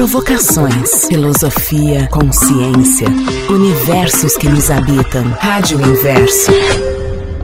[0.00, 3.06] provocações, filosofia, consciência,
[3.50, 5.30] universos que nos habitam.
[5.38, 6.50] Rádio Inverso.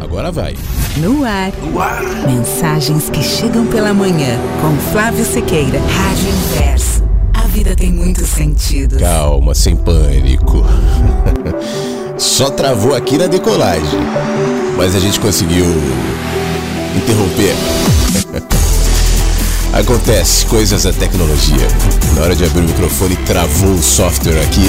[0.01, 0.57] Agora vai.
[0.97, 1.53] No ar.
[1.53, 2.03] No ar.
[2.27, 4.41] Mensagens que chegam pela manhã.
[4.63, 5.79] Com Flávio Sequeira.
[5.79, 7.05] Rádio Inverso.
[7.35, 8.99] A vida tem muito sentido.
[9.01, 10.65] Calma, sem pânico.
[12.17, 14.01] Só travou aqui na decolagem.
[14.79, 15.67] Mas a gente conseguiu
[16.97, 17.55] interromper.
[19.79, 21.69] Acontece, coisas da tecnologia.
[22.15, 24.65] Na hora de abrir o microfone, travou o software aqui.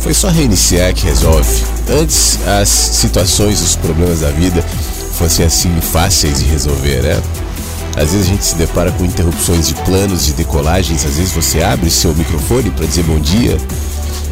[0.00, 1.62] Foi só reiniciar que resolve.
[1.90, 4.64] Antes, as situações, os problemas da vida
[5.12, 7.22] fossem assim fáceis de resolver, né?
[7.94, 11.04] Às vezes a gente se depara com interrupções de planos, de decolagens.
[11.04, 13.58] Às vezes você abre seu microfone para dizer bom dia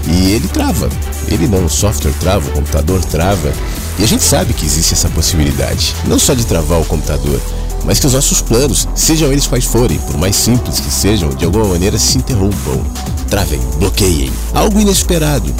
[0.09, 0.89] e ele trava.
[1.29, 3.53] Ele não, o software trava, o computador trava.
[3.99, 5.95] E a gente sabe que existe essa possibilidade.
[6.07, 7.39] Não só de travar o computador,
[7.85, 11.45] mas que os nossos planos, sejam eles quais forem, por mais simples que sejam, de
[11.45, 12.85] alguma maneira se interrompam,
[13.29, 14.31] travem, bloqueiem.
[14.55, 15.53] Algo inesperado.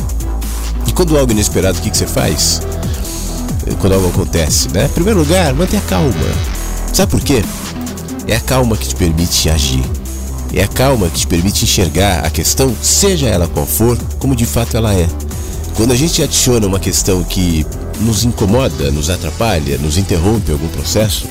[0.87, 2.61] E quando algo inesperado, o que, que você faz?
[3.81, 4.87] Quando algo acontece, né?
[4.87, 6.13] Em primeiro lugar, mantenha calma.
[6.93, 7.45] Sabe por quê?
[8.27, 9.85] É a calma que te permite agir.
[10.53, 14.45] É a calma que te permite enxergar a questão, seja ela qual for, como de
[14.45, 15.09] fato ela é.
[15.77, 17.65] Quando a gente adiciona uma questão que
[18.01, 21.27] nos incomoda, nos atrapalha, nos interrompe algum processo,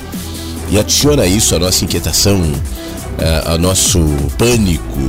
[0.69, 2.41] e adiciona isso a nossa inquietação,
[3.45, 3.99] a, a nosso
[4.37, 4.99] pânico,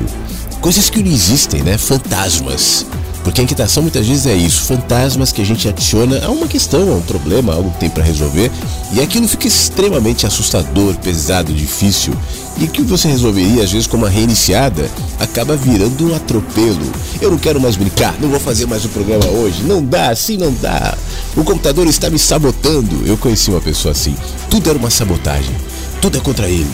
[0.60, 1.76] coisas que não existem, né?
[1.76, 2.86] Fantasmas.
[3.22, 6.92] Porque a inquietação muitas vezes é isso, fantasmas que a gente adiciona a uma questão,
[6.92, 8.50] a um problema, algo que tem para resolver,
[8.92, 12.14] e aquilo fica extremamente assustador, pesado, difícil,
[12.58, 16.92] e que você resolveria às vezes com uma reiniciada, acaba virando um atropelo.
[17.20, 20.36] Eu não quero mais brincar, não vou fazer mais o programa hoje, não dá, assim
[20.36, 20.96] não dá.
[21.36, 23.06] O computador está me sabotando.
[23.06, 24.16] Eu conheci uma pessoa assim.
[24.48, 25.54] Tudo era uma sabotagem.
[26.00, 26.66] Tudo é contra ele.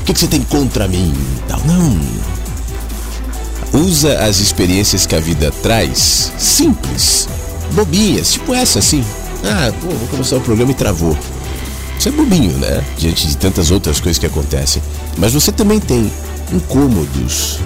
[0.00, 1.14] O que, você tem contra mim?
[1.64, 2.31] Não.
[3.72, 7.28] Usa as experiências que a vida traz, simples,
[7.72, 9.04] bobinhas, tipo essa assim.
[9.44, 11.16] Ah, pô, vou começar o programa e travou.
[11.98, 12.84] Isso é bobinho, né?
[12.98, 14.82] Diante de tantas outras coisas que acontecem.
[15.16, 16.10] Mas você também tem
[16.52, 17.60] incômodos.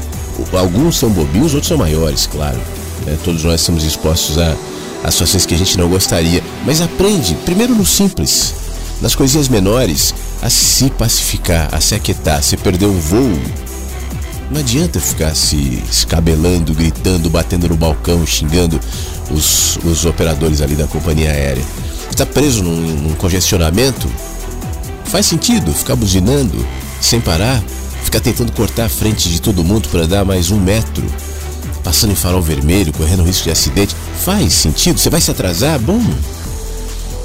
[0.53, 2.59] Alguns são bobinhos, outros são maiores, claro.
[3.05, 3.17] Né?
[3.25, 4.55] Todos nós estamos expostos a,
[5.03, 6.43] a situações que a gente não gostaria.
[6.65, 8.55] Mas aprende, primeiro no simples,
[9.01, 12.43] nas coisinhas menores, a se pacificar, a se aquietar.
[12.43, 13.39] Se perder um voo,
[14.51, 18.81] não adianta ficar se escabelando, gritando, batendo no balcão, xingando
[19.31, 21.65] os, os operadores ali da companhia aérea.
[22.11, 24.09] Está preso num, num congestionamento?
[25.07, 26.65] Faz sentido ficar buzinando
[27.01, 27.63] sem parar,
[28.03, 31.05] ficar tentando cortar a frente de todo mundo para dar mais um metro,
[31.83, 33.95] passando em farol vermelho, correndo risco de acidente.
[34.25, 34.99] Faz sentido?
[34.99, 35.79] Você vai se atrasar?
[35.79, 36.01] Bom,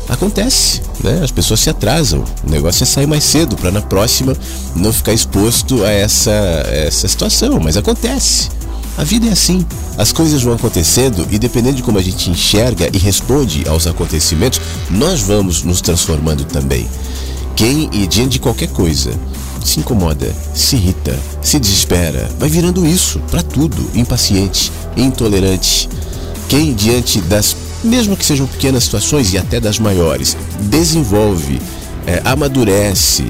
[0.09, 1.21] acontece, né?
[1.23, 2.23] As pessoas se atrasam.
[2.45, 4.35] O negócio é sair mais cedo para na próxima
[4.75, 6.31] não ficar exposto a essa,
[6.67, 8.49] essa situação, mas acontece.
[8.97, 9.65] A vida é assim.
[9.97, 14.61] As coisas vão acontecendo e dependendo de como a gente enxerga e responde aos acontecimentos,
[14.89, 16.87] nós vamos nos transformando também.
[17.55, 19.11] Quem e diante de qualquer coisa
[19.63, 25.87] se incomoda, se irrita, se desespera, vai virando isso para tudo, impaciente, intolerante.
[26.49, 31.61] Quem diante das mesmo que sejam pequenas situações e até das maiores, desenvolve,
[32.05, 33.25] é, amadurece,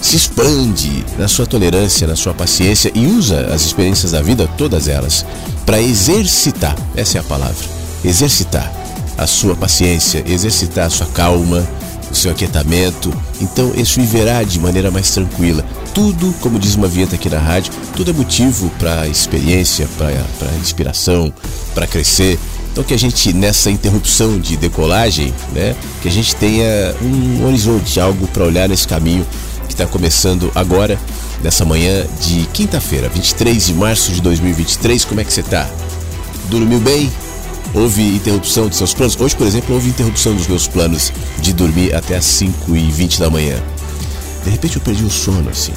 [0.00, 4.88] se expande na sua tolerância, na sua paciência e usa as experiências da vida, todas
[4.88, 5.26] elas,
[5.66, 8.72] para exercitar essa é a palavra exercitar
[9.16, 11.66] a sua paciência, exercitar a sua calma,
[12.10, 13.12] o seu aquietamento.
[13.40, 15.64] Então, isso viverá de maneira mais tranquila.
[15.94, 21.32] Tudo, como diz uma vinheta aqui na rádio, tudo é motivo para experiência, para inspiração,
[21.74, 22.38] para crescer.
[22.72, 27.98] Então que a gente, nessa interrupção de decolagem, né, que a gente tenha um horizonte,
[27.98, 29.26] algo para olhar nesse caminho
[29.66, 30.98] que está começando agora,
[31.42, 35.04] nessa manhã de quinta-feira, 23 de março de 2023.
[35.04, 35.68] Como é que você está?
[36.48, 37.10] Dormiu bem?
[37.74, 39.16] Houve interrupção de seus planos?
[39.20, 43.20] Hoje, por exemplo, houve interrupção dos meus planos de dormir até as 5 e 20
[43.20, 43.60] da manhã.
[44.44, 45.72] De repente eu perdi o sono assim.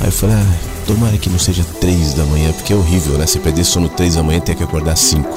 [0.00, 3.26] Aí eu falei, ah, tomara que não seja 3 da manhã, porque é horrível, né?
[3.26, 5.28] Você perder sono 3 da manhã e ter que acordar 5.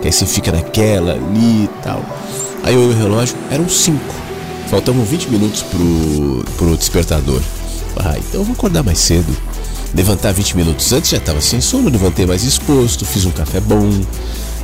[0.00, 2.04] Que aí você fica naquela ali e tal.
[2.62, 3.98] Aí eu olhei o relógio, eram 5.
[4.68, 7.40] Faltavam 20 minutos pro, pro despertador.
[7.96, 9.34] Ah, então eu vou acordar mais cedo.
[9.94, 13.88] Levantar 20 minutos antes já estava sem sono, levantei mais exposto, fiz um café bom,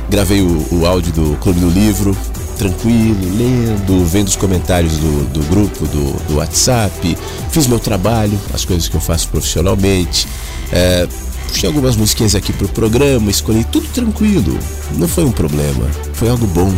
[0.07, 2.15] gravei o, o áudio do Clube do Livro,
[2.55, 7.17] tranquilo, lendo, vendo os comentários do, do grupo, do, do WhatsApp,
[7.51, 10.27] fiz meu trabalho, as coisas que eu faço profissionalmente,
[10.71, 11.07] é,
[11.47, 14.57] puxei algumas musiquinhas aqui pro programa, escolhi tudo tranquilo,
[14.97, 16.73] não foi um problema, foi algo bom.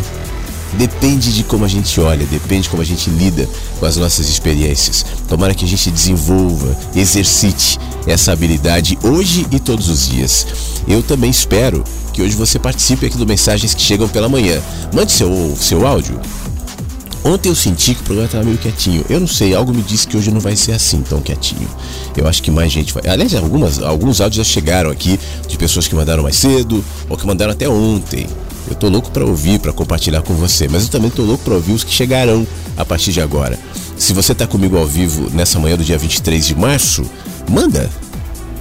[0.74, 3.48] Depende de como a gente olha, depende de como a gente lida
[3.80, 5.04] com as nossas experiências.
[5.28, 10.46] Tomara que a gente desenvolva, exercite essa habilidade hoje e todos os dias.
[10.86, 11.82] Eu também espero
[12.12, 14.60] que hoje você participe aqui do Mensagens que Chegam pela Manhã.
[14.92, 16.20] Mande seu, seu áudio
[17.24, 19.04] Ontem eu senti que o programa estava meio quietinho.
[19.08, 21.68] Eu não sei, algo me disse que hoje não vai ser assim tão quietinho.
[22.16, 23.02] Eu acho que mais gente vai.
[23.06, 27.26] Aliás, algumas, alguns áudios já chegaram aqui de pessoas que mandaram mais cedo ou que
[27.26, 28.26] mandaram até ontem.
[28.68, 31.54] Eu tô louco para ouvir, para compartilhar com você, mas eu também tô louco para
[31.54, 33.58] ouvir os que chegarão a partir de agora.
[33.96, 37.04] Se você tá comigo ao vivo nessa manhã do dia 23 de março,
[37.48, 37.90] manda,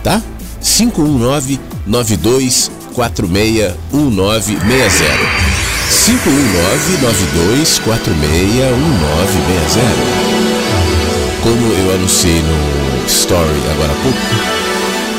[0.03, 0.21] tá?
[0.61, 5.57] 519 9246 1960.
[5.87, 7.87] 519-9246-1960.
[11.41, 14.19] Como eu anunciei no Story agora há pouco,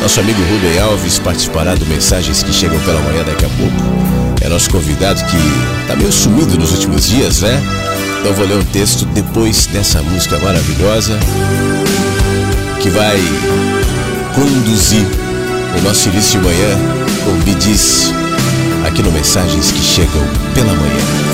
[0.03, 4.18] nosso amigo Rubem Alves participará do Mensagens que Chegam pela Manhã daqui a pouco.
[4.41, 5.37] É nosso convidado que
[5.87, 7.63] tá meio sumido nos últimos dias, né?
[8.21, 11.19] Então vou ler um texto depois dessa música maravilhosa
[12.81, 13.19] que vai
[14.35, 15.07] conduzir
[15.79, 16.79] o nosso início de manhã
[17.25, 18.13] com Bidis
[18.87, 21.28] aqui no Mensagens que Chegam pela Manhã.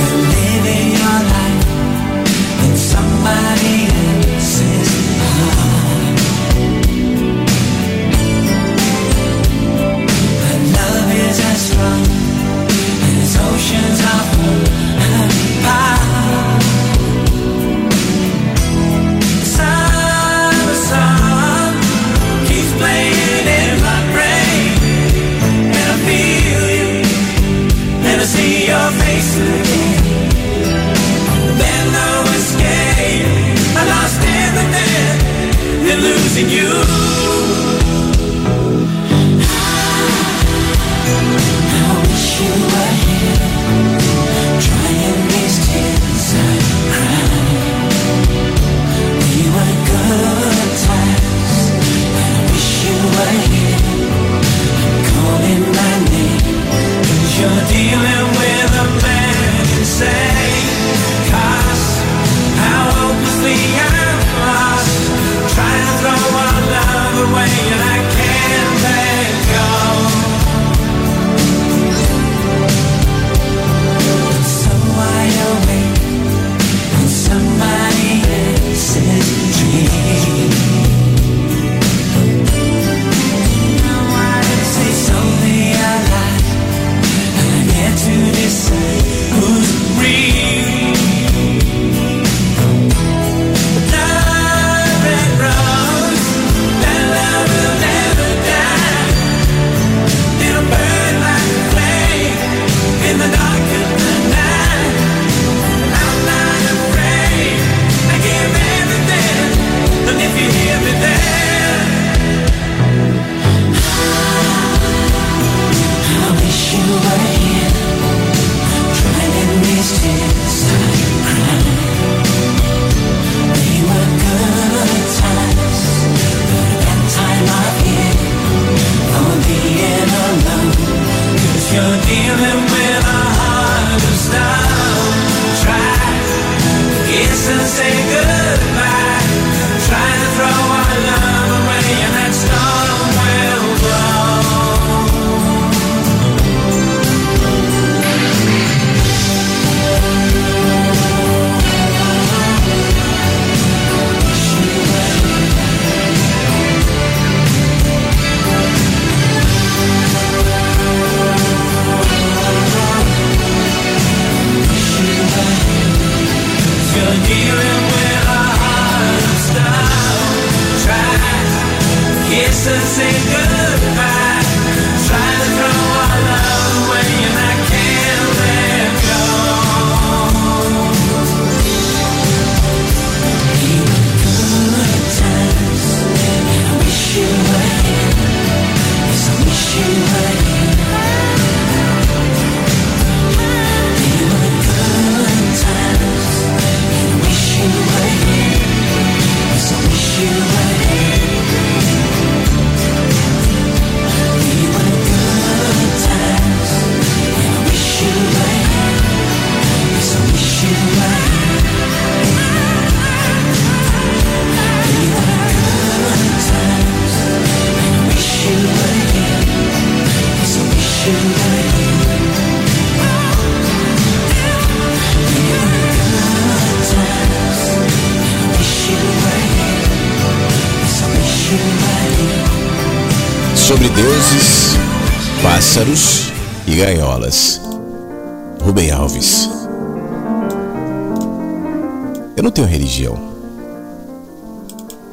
[242.95, 243.19] Religião.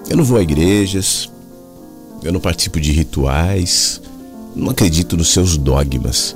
[0.07, 1.29] Eu não vou a igrejas.
[2.21, 4.01] Eu não participo de rituais.
[4.55, 6.35] Não acredito nos seus dogmas.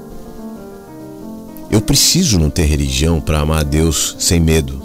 [1.69, 4.81] Eu preciso não ter religião para amar a Deus sem medo,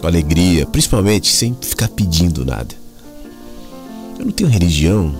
[0.00, 2.74] com alegria, principalmente sem ficar pedindo nada.
[4.18, 5.14] Eu não tenho religião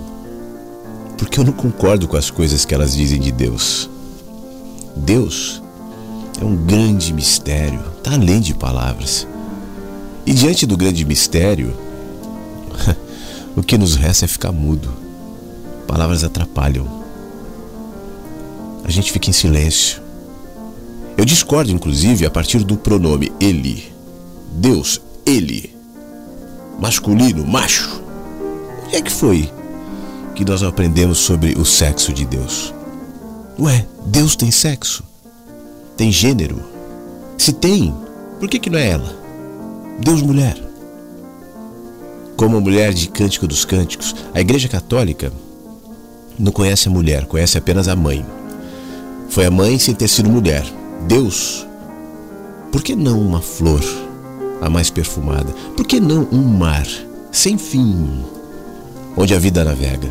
[1.16, 3.88] porque eu não concordo com as coisas que elas dizem de Deus.
[4.96, 5.62] Deus
[6.40, 9.26] é um grande mistério, está além de palavras.
[10.26, 11.76] E diante do grande mistério,
[13.54, 14.90] o que nos resta é ficar mudo.
[15.86, 17.04] Palavras atrapalham.
[18.84, 20.02] A gente fica em silêncio.
[21.16, 23.92] Eu discordo, inclusive, a partir do pronome ele.
[24.52, 25.74] Deus, ele.
[26.80, 28.02] Masculino, macho.
[28.84, 29.50] Onde é que foi
[30.34, 32.74] que nós aprendemos sobre o sexo de Deus?
[33.58, 35.04] Ué, Deus tem sexo?
[35.96, 36.60] Tem gênero?
[37.38, 37.94] Se tem,
[38.40, 39.23] por que, que não é ela?
[39.98, 40.56] Deus mulher.
[42.36, 45.32] Como a mulher de Cântico dos Cânticos, a Igreja Católica
[46.38, 48.26] não conhece a mulher, conhece apenas a mãe.
[49.28, 50.64] Foi a mãe sem ter sido mulher.
[51.06, 51.66] Deus,
[52.72, 53.82] por que não uma flor,
[54.60, 55.52] a mais perfumada?
[55.76, 56.86] Por que não um mar
[57.30, 58.24] sem fim,
[59.16, 60.10] onde a vida navega?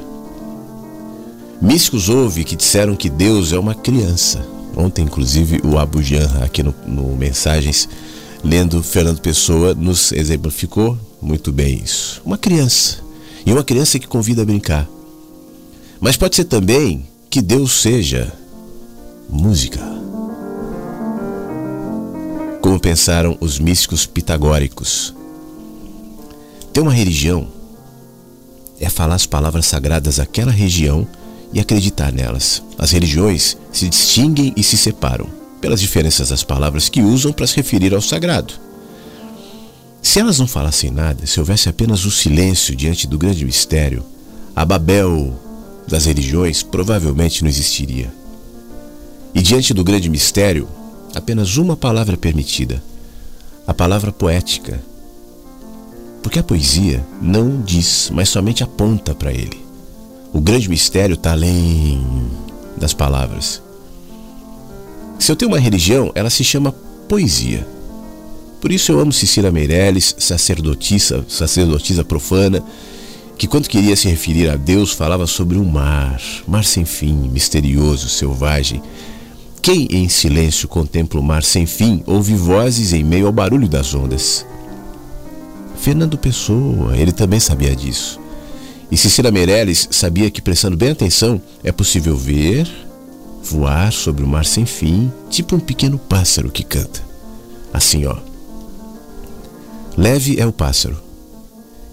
[1.62, 4.46] Místicos houve que disseram que Deus é uma criança.
[4.76, 7.88] Ontem, inclusive, o Abu Janra, aqui no, no Mensagens,
[8.44, 12.22] lendo Fernando Pessoa, nos exemplificou muito bem isso.
[12.26, 12.98] Uma criança.
[13.46, 14.88] E uma criança que convida a brincar.
[16.00, 18.32] Mas pode ser também que Deus seja
[19.30, 19.80] música
[22.62, 25.14] como pensaram os místicos pitagóricos.
[26.72, 27.50] Ter uma religião
[28.80, 31.06] é falar as palavras sagradas daquela região
[31.52, 32.64] e acreditar nelas.
[32.78, 37.56] As religiões se distinguem e se separam pelas diferenças das palavras que usam para se
[37.56, 38.54] referir ao sagrado.
[40.02, 44.04] Se elas não falassem nada, se houvesse apenas o silêncio diante do grande mistério,
[44.54, 45.34] a Babel
[45.88, 48.14] das religiões provavelmente não existiria.
[49.34, 50.68] E diante do grande mistério,
[51.16, 52.84] apenas uma palavra permitida:
[53.66, 54.82] a palavra poética.
[56.22, 59.66] Porque a poesia não diz, mas somente aponta para ele.
[60.34, 62.06] O grande mistério está além
[62.76, 63.62] das palavras.
[65.24, 66.76] Se eu tenho uma religião, ela se chama
[67.08, 67.66] poesia.
[68.60, 72.62] Por isso eu amo Cecília Meirelles, sacerdotisa, sacerdotisa profana,
[73.38, 78.10] que quando queria se referir a Deus falava sobre um mar, mar sem fim, misterioso,
[78.10, 78.84] selvagem,
[79.62, 83.96] quem em silêncio contempla o mar sem fim ouve vozes em meio ao barulho das
[83.96, 84.46] ondas.
[85.78, 88.20] Fernando Pessoa, ele também sabia disso.
[88.92, 92.70] E Cecília Meirelles sabia que, prestando bem atenção, é possível ver,
[93.44, 97.02] voar sobre o mar sem fim, tipo um pequeno pássaro que canta.
[97.74, 98.16] Assim, ó.
[99.98, 100.98] Leve é o pássaro,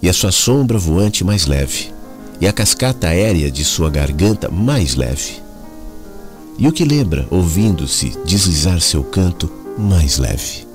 [0.01, 1.93] e a sua sombra voante mais leve,
[2.41, 5.51] e a cascata aérea de sua garganta mais leve
[6.61, 10.69] e o que lembra, ouvindo-se deslizar seu canto mais leve.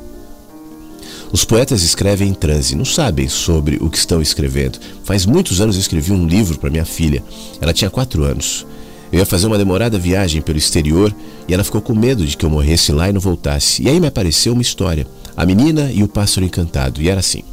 [1.31, 4.79] Os poetas escrevem em transe, não sabem sobre o que estão escrevendo.
[5.03, 7.23] Faz muitos anos eu escrevi um livro para minha filha.
[7.61, 8.65] Ela tinha quatro anos.
[9.11, 11.15] Eu ia fazer uma demorada viagem pelo exterior
[11.47, 13.83] e ela ficou com medo de que eu morresse lá e não voltasse.
[13.83, 17.01] E aí me apareceu uma história: A Menina e o Pássaro Encantado.
[17.01, 17.43] E era assim.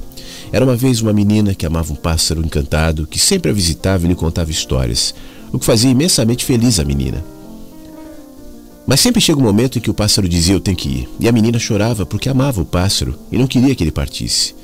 [0.53, 4.09] Era uma vez uma menina que amava um pássaro encantado, que sempre a visitava e
[4.09, 5.15] lhe contava histórias,
[5.51, 7.25] o que fazia imensamente feliz a menina.
[8.87, 11.09] Mas sempre chega um momento em que o pássaro dizia eu tenho que ir.
[11.19, 14.55] E a menina chorava porque amava o pássaro e não queria que ele partisse.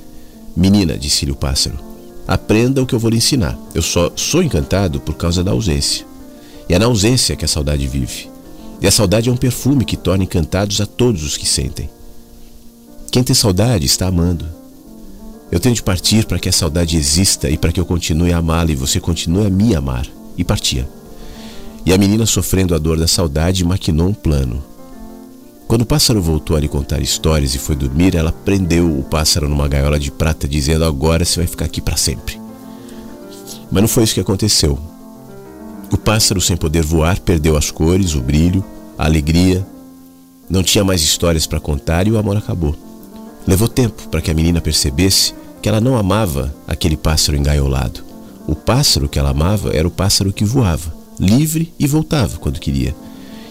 [0.54, 1.78] Menina, disse-lhe o pássaro,
[2.26, 3.59] aprenda o que eu vou lhe ensinar.
[3.75, 6.04] Eu só sou encantado por causa da ausência.
[6.68, 8.28] E é na ausência que a saudade vive.
[8.80, 11.88] E a saudade é um perfume que torna encantados a todos os que sentem.
[13.10, 14.46] Quem tem saudade está amando.
[15.50, 18.38] Eu tenho de partir para que a saudade exista e para que eu continue a
[18.38, 20.06] amá-la e você continue a me amar.
[20.37, 20.88] E partia.
[21.84, 24.62] E a menina, sofrendo a dor da saudade, maquinou um plano.
[25.66, 29.48] Quando o pássaro voltou a lhe contar histórias e foi dormir, ela prendeu o pássaro
[29.48, 32.40] numa gaiola de prata, dizendo: Agora você vai ficar aqui para sempre.
[33.70, 34.78] Mas não foi isso que aconteceu.
[35.90, 38.64] O pássaro, sem poder voar, perdeu as cores, o brilho,
[38.97, 39.66] a alegria.
[40.49, 42.76] Não tinha mais histórias para contar e o amor acabou.
[43.47, 48.04] Levou tempo para que a menina percebesse que ela não amava aquele pássaro engaiolado.
[48.47, 52.95] O pássaro que ela amava era o pássaro que voava livre e voltava quando queria.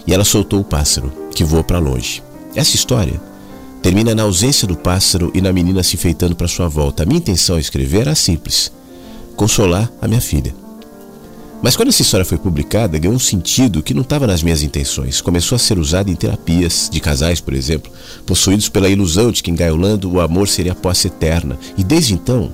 [0.06, 2.22] E ela soltou o pássaro, que voou para longe.
[2.54, 3.20] Essa história
[3.82, 7.02] termina na ausência do pássaro e na menina se enfeitando para sua volta.
[7.02, 8.72] A minha intenção ao escrever era simples:
[9.36, 10.54] consolar a minha filha.
[11.60, 15.20] Mas quando essa história foi publicada, ganhou um sentido que não estava nas minhas intenções.
[15.20, 17.90] Começou a ser usada em terapias de casais, por exemplo,
[18.24, 21.58] possuídos pela ilusão de que engaiolando o amor seria a posse eterna.
[21.76, 22.52] E desde então,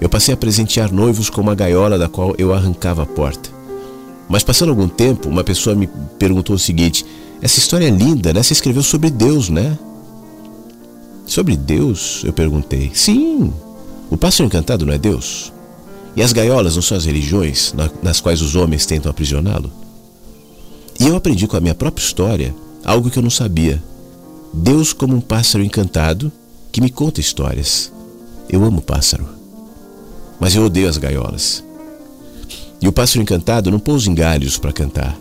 [0.00, 3.50] eu passei a presentear noivos com uma gaiola da qual eu arrancava a porta.
[4.28, 5.88] Mas passando algum tempo, uma pessoa me
[6.18, 7.06] perguntou o seguinte:
[7.40, 8.42] Essa história é linda, né?
[8.42, 9.78] Você escreveu sobre Deus, né?
[11.26, 12.22] Sobre Deus?
[12.24, 12.90] Eu perguntei.
[12.92, 13.52] Sim,
[14.10, 15.52] o pássaro encantado não é Deus?
[16.16, 19.70] E as gaiolas não são as religiões nas quais os homens tentam aprisioná-lo?
[20.98, 23.82] E eu aprendi com a minha própria história algo que eu não sabia.
[24.52, 26.30] Deus como um pássaro encantado
[26.72, 27.92] que me conta histórias.
[28.48, 29.26] Eu amo pássaro.
[30.38, 31.64] Mas eu odeio as gaiolas.
[32.80, 35.16] E o pássaro encantado não pousa em galhos para cantar.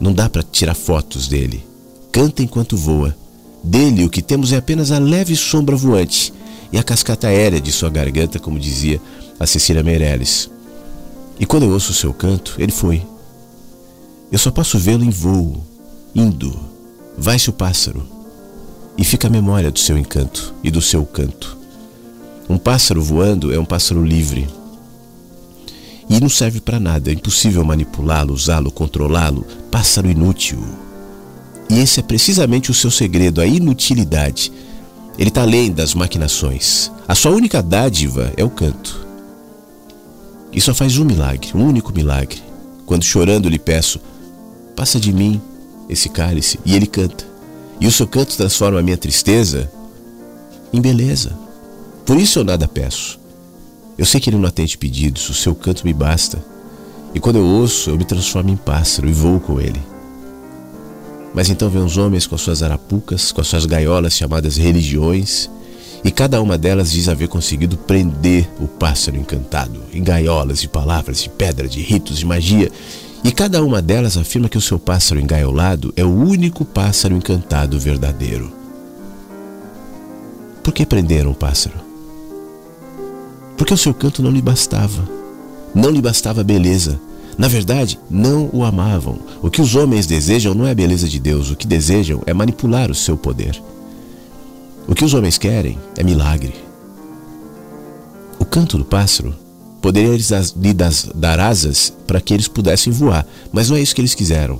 [0.00, 1.64] Não dá para tirar fotos dele.
[2.10, 3.14] Canta enquanto voa.
[3.62, 6.32] Dele o que temos é apenas a leve sombra voante
[6.72, 9.00] e a cascata aérea de sua garganta, como dizia
[9.38, 10.50] a Cecília Meirelles.
[11.38, 13.02] E quando eu ouço o seu canto, ele foi.
[14.30, 15.62] Eu só posso vê-lo em voo,
[16.14, 16.58] indo.
[17.16, 18.06] Vai-se o pássaro.
[18.96, 21.56] E fica a memória do seu encanto e do seu canto.
[22.48, 24.48] Um pássaro voando é um pássaro livre.
[26.10, 29.46] E não serve para nada, é impossível manipulá-lo, usá-lo, controlá-lo.
[29.70, 30.58] Pássaro inútil.
[31.70, 34.50] E esse é precisamente o seu segredo, a inutilidade.
[35.18, 36.90] Ele está além das maquinações.
[37.06, 39.07] A sua única dádiva é o canto.
[40.58, 42.42] E só faz um milagre, um único milagre.
[42.84, 44.00] Quando chorando lhe peço,
[44.74, 45.40] passa de mim
[45.88, 47.24] esse cálice, e ele canta.
[47.80, 49.70] E o seu canto transforma a minha tristeza
[50.72, 51.38] em beleza.
[52.04, 53.20] Por isso eu nada peço.
[53.96, 56.44] Eu sei que ele não atende pedidos, o seu canto me basta.
[57.14, 59.80] E quando eu ouço, eu me transformo em pássaro e voo com ele.
[61.32, 65.48] Mas então vem os homens com suas arapucas, com as suas gaiolas chamadas religiões,
[66.04, 71.22] e cada uma delas diz haver conseguido prender o pássaro encantado em gaiolas de palavras,
[71.22, 72.70] de pedra, de ritos, de magia.
[73.24, 77.78] E cada uma delas afirma que o seu pássaro engaiolado é o único pássaro encantado
[77.78, 78.52] verdadeiro.
[80.62, 81.74] Por que prenderam o pássaro?
[83.56, 85.08] Porque o seu canto não lhe bastava.
[85.74, 87.00] Não lhe bastava a beleza.
[87.36, 89.18] Na verdade, não o amavam.
[89.42, 92.32] O que os homens desejam não é a beleza de Deus, o que desejam é
[92.32, 93.60] manipular o seu poder.
[94.88, 96.54] O que os homens querem é milagre.
[98.38, 99.34] O canto do pássaro
[99.82, 100.74] poderia lhe
[101.14, 104.58] dar asas para que eles pudessem voar, mas não é isso que eles quiseram.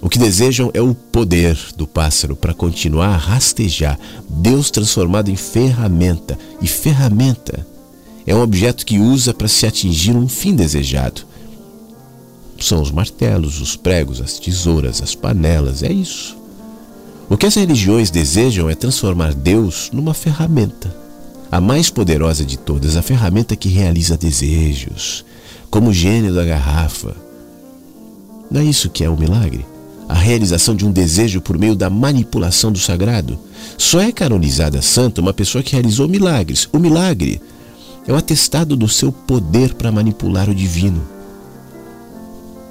[0.00, 3.98] O que desejam é o poder do pássaro para continuar a rastejar.
[4.28, 6.38] Deus transformado em ferramenta.
[6.60, 7.66] E ferramenta
[8.26, 11.22] é um objeto que usa para se atingir um fim desejado.
[12.60, 16.37] São os martelos, os pregos, as tesouras, as panelas, é isso.
[17.30, 20.94] O que as religiões desejam é transformar Deus numa ferramenta,
[21.52, 25.26] a mais poderosa de todas, a ferramenta que realiza desejos,
[25.70, 27.14] como o gênio da garrafa.
[28.50, 29.66] Não é isso que é o milagre?
[30.08, 33.38] A realização de um desejo por meio da manipulação do sagrado.
[33.76, 36.66] Só é canonizada santa uma pessoa que realizou milagres.
[36.72, 37.42] O milagre
[38.06, 41.06] é o atestado do seu poder para manipular o divino.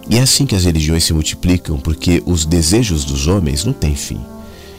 [0.09, 3.93] E é assim que as religiões se multiplicam, porque os desejos dos homens não têm
[3.93, 4.19] fim.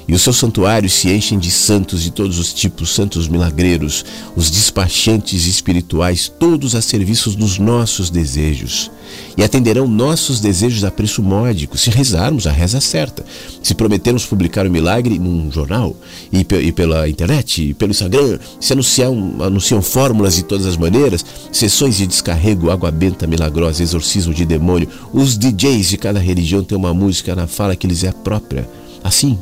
[0.08, 4.50] E os seus santuários se enchem de santos de todos os tipos, santos milagreiros, os
[4.50, 8.90] despachantes espirituais, todos a serviço dos nossos desejos.
[9.36, 13.22] E atenderão nossos desejos a preço módico, se rezarmos a reza certa.
[13.62, 15.94] Se prometermos publicar o um milagre num jornal,
[16.32, 21.98] e, e, pela internet, e pelo Instagram, se anunciam, fórmulas de todas as maneiras, sessões
[21.98, 26.94] de descarrego, água benta milagrosa, exorcismo de demônio, os DJs de cada religião têm uma
[26.94, 28.66] música na fala que lhes é própria.
[29.04, 29.38] Assim,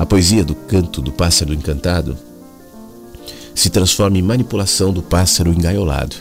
[0.00, 2.16] a poesia do canto do pássaro encantado
[3.54, 6.16] se transforma em manipulação do pássaro engaiolado.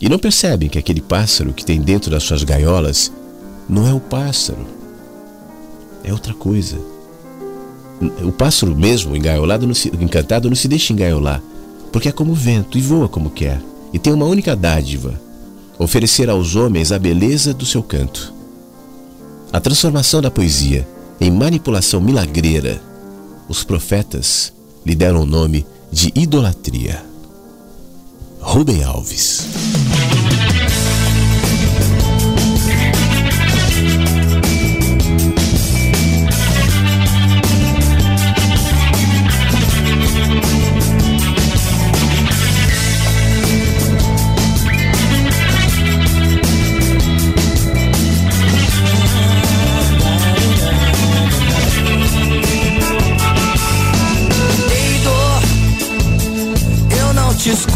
[0.00, 3.12] E não percebem que aquele pássaro que tem dentro das suas gaiolas
[3.68, 4.66] não é o pássaro,
[6.02, 6.80] é outra coisa.
[8.24, 11.40] O pássaro mesmo, engaiolado, não se, encantado, não se deixa engaiolar,
[11.92, 15.14] porque é como o vento e voa como quer, e tem uma única dádiva:
[15.78, 18.34] oferecer aos homens a beleza do seu canto.
[19.52, 20.88] A transformação da poesia
[21.22, 22.82] em manipulação milagreira,
[23.48, 24.52] os profetas
[24.84, 27.00] lhe deram o nome de idolatria.
[28.40, 29.46] Rubem Alves.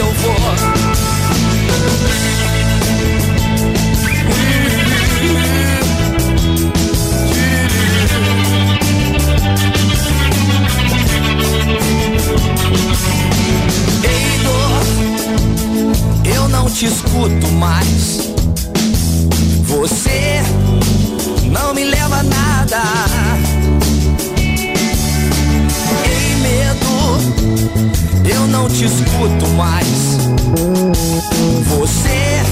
[0.00, 0.34] Eu vou.
[14.02, 18.29] Ei, dor, eu não te escuto mais.
[28.24, 30.18] Eu não te escuto mais.
[31.68, 32.42] Você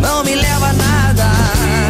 [0.00, 1.87] não me leva a nada.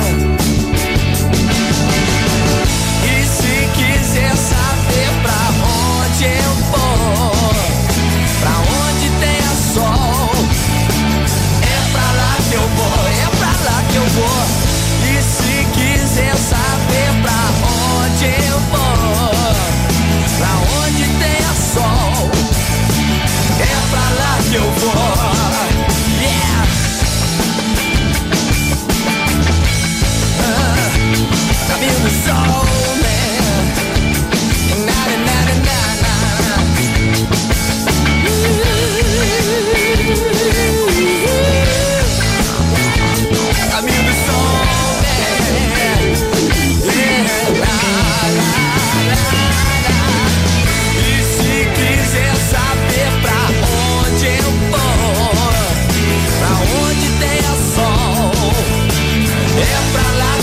[24.51, 25.18] Pra lá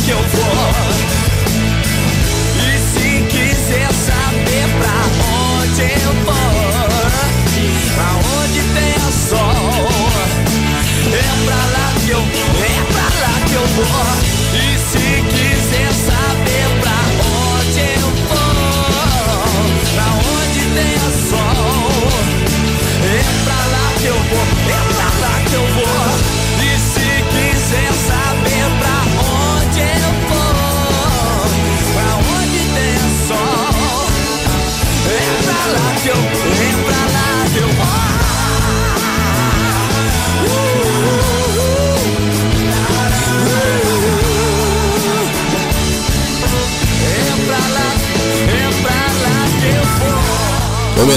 [0.05, 0.43] que eu vou.
[2.63, 4.97] E se quiser saber pra
[5.33, 6.75] onde eu vou,
[7.95, 9.89] pra onde tenha sol,
[11.11, 14.34] é pra lá que eu é pra lá que eu vou.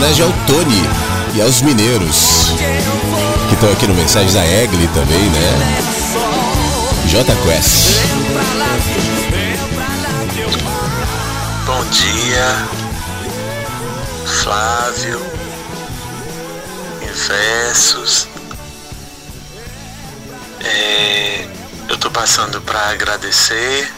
[0.09, 0.83] Homenagem ao Tony
[1.35, 2.53] e aos mineiros,
[3.49, 5.83] que estão aqui no Mensagens da Egli também, né?
[7.07, 7.99] J Quest.
[11.67, 12.69] Bom dia,
[14.43, 15.21] Flávio,
[17.03, 18.29] Inversos.
[20.65, 21.47] É,
[21.89, 23.93] eu tô passando para agradecer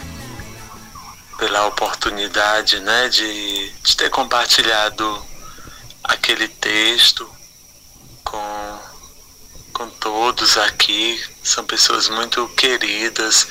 [1.37, 5.30] pela oportunidade, né, de, de ter compartilhado
[6.71, 7.29] aquele texto
[8.23, 8.79] com,
[9.73, 11.21] com todos aqui.
[11.43, 13.47] São pessoas muito queridas.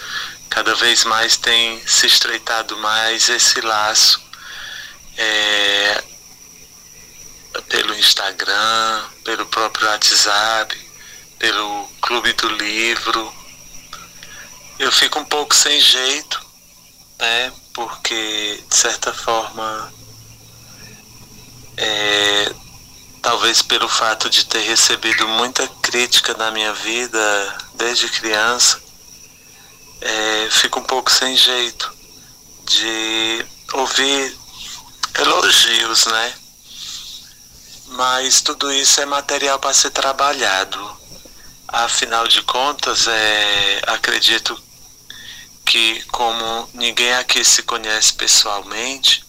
[0.48, 4.20] Cada vez mais tem se estreitado mais esse laço
[5.16, 6.02] é,
[7.68, 10.76] pelo Instagram, pelo próprio WhatsApp,
[11.38, 13.33] pelo Clube do Livro.
[14.78, 16.40] Eu fico um pouco sem jeito,
[17.18, 17.52] né?
[17.74, 19.92] Porque de certa forma
[21.76, 22.52] é,
[23.22, 28.80] talvez pelo fato de ter recebido muita crítica na minha vida desde criança,
[30.00, 31.92] é, fico um pouco sem jeito
[32.64, 34.37] de ouvir
[35.18, 36.35] elogios, né?
[37.88, 40.98] Mas tudo isso é material para ser trabalhado.
[41.68, 44.61] Afinal de contas, é, acredito
[45.64, 49.24] que como ninguém aqui se conhece pessoalmente,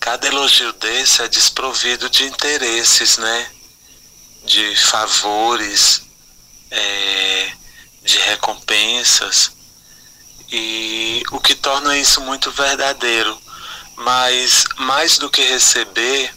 [0.00, 3.50] cada elogio desse é desprovido de interesses, né?
[4.44, 6.02] De favores,
[6.70, 7.52] é,
[8.02, 9.52] de recompensas,
[10.50, 13.38] e o que torna isso muito verdadeiro.
[13.96, 16.32] Mas mais do que receber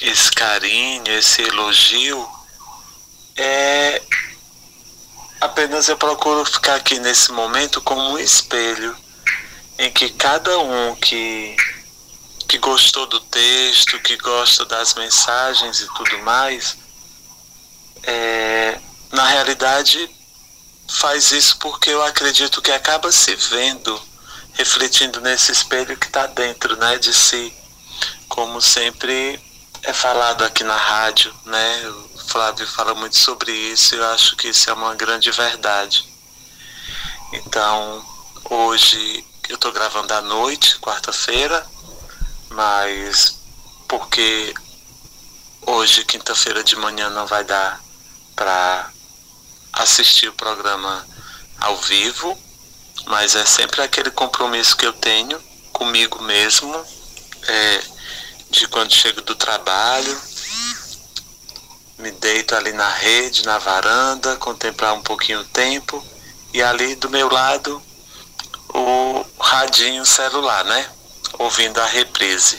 [0.00, 2.28] esse carinho, esse elogio,
[3.36, 4.02] é,
[5.40, 8.96] apenas eu procuro ficar aqui nesse momento como um espelho
[9.78, 11.56] em que cada um que
[12.52, 16.76] que gostou do texto, que gosta das mensagens e tudo mais,
[18.02, 18.78] é,
[19.10, 20.10] na realidade
[20.86, 23.98] faz isso porque eu acredito que acaba se vendo,
[24.52, 27.50] refletindo nesse espelho que está dentro né, de si,
[28.28, 29.40] como sempre
[29.82, 31.88] é falado aqui na rádio, né?
[32.14, 36.04] O Flávio fala muito sobre isso e eu acho que isso é uma grande verdade.
[37.32, 38.04] Então,
[38.44, 41.66] hoje eu estou gravando à noite, quarta-feira,
[42.52, 43.40] mas
[43.88, 44.54] porque
[45.66, 47.80] hoje, quinta-feira de manhã, não vai dar
[48.34, 48.90] para
[49.72, 51.06] assistir o programa
[51.60, 52.38] ao vivo,
[53.06, 55.40] mas é sempre aquele compromisso que eu tenho
[55.72, 56.74] comigo mesmo,
[57.46, 57.82] é,
[58.50, 60.20] de quando chego do trabalho,
[61.98, 66.04] me deito ali na rede, na varanda, contemplar um pouquinho o tempo,
[66.52, 67.82] e ali do meu lado
[68.74, 70.90] o radinho celular, né?
[71.38, 72.58] Ouvindo a reprise.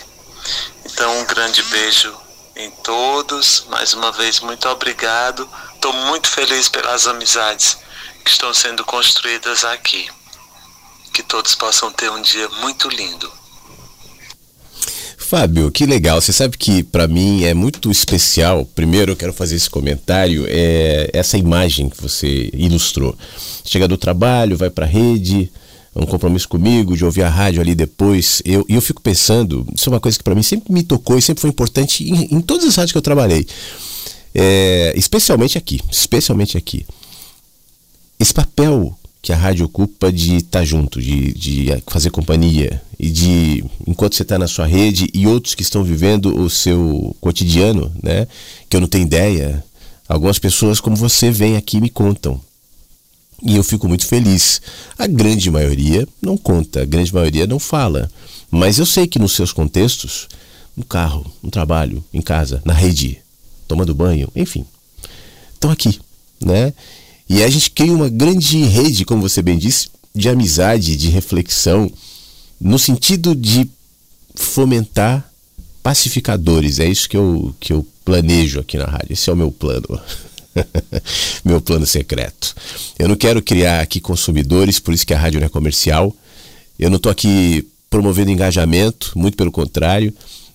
[0.85, 2.13] Então um grande beijo
[2.55, 5.49] em todos, mais uma vez muito obrigado
[5.83, 7.77] estou muito feliz pelas amizades
[8.23, 10.07] que estão sendo construídas aqui.
[11.13, 13.29] Que todos possam ter um dia muito lindo.
[15.17, 16.21] Fábio, que legal.
[16.21, 18.65] Você sabe que para mim é muito especial.
[18.73, 20.45] Primeiro, eu quero fazer esse comentário.
[20.47, 23.17] É essa imagem que você ilustrou.
[23.65, 25.51] Chega do trabalho, vai para a rede,
[25.95, 28.41] um compromisso comigo de ouvir a rádio ali depois.
[28.43, 31.17] Eu, e eu fico pensando, isso é uma coisa que para mim sempre me tocou
[31.17, 33.45] e sempre foi importante em, em todas as rádios que eu trabalhei.
[34.33, 36.85] É, especialmente aqui, especialmente aqui.
[38.19, 43.09] Esse papel que a rádio ocupa de estar tá junto, de, de fazer companhia e
[43.09, 47.89] de, enquanto você está na sua rede e outros que estão vivendo o seu cotidiano,
[48.03, 48.27] né,
[48.69, 49.63] que eu não tenho ideia,
[50.09, 52.39] algumas pessoas como você vêm aqui e me contam.
[53.41, 54.61] E eu fico muito feliz.
[54.97, 58.09] A grande maioria não conta, a grande maioria não fala.
[58.49, 60.27] Mas eu sei que nos seus contextos,
[60.75, 63.19] no carro, no trabalho, em casa, na rede,
[63.67, 64.65] tomando banho, enfim.
[65.53, 65.99] Estão aqui,
[66.39, 66.73] né?
[67.27, 71.91] E a gente cria uma grande rede, como você bem disse, de amizade, de reflexão,
[72.59, 73.67] no sentido de
[74.35, 75.29] fomentar
[75.81, 76.79] pacificadores.
[76.79, 79.13] É isso que eu, que eu planejo aqui na rádio.
[79.13, 79.87] Esse é o meu plano.
[81.43, 82.55] meu plano secreto.
[82.97, 86.15] Eu não quero criar aqui consumidores, por isso que a rádio não é comercial.
[86.77, 90.13] Eu não estou aqui promovendo engajamento, muito pelo contrário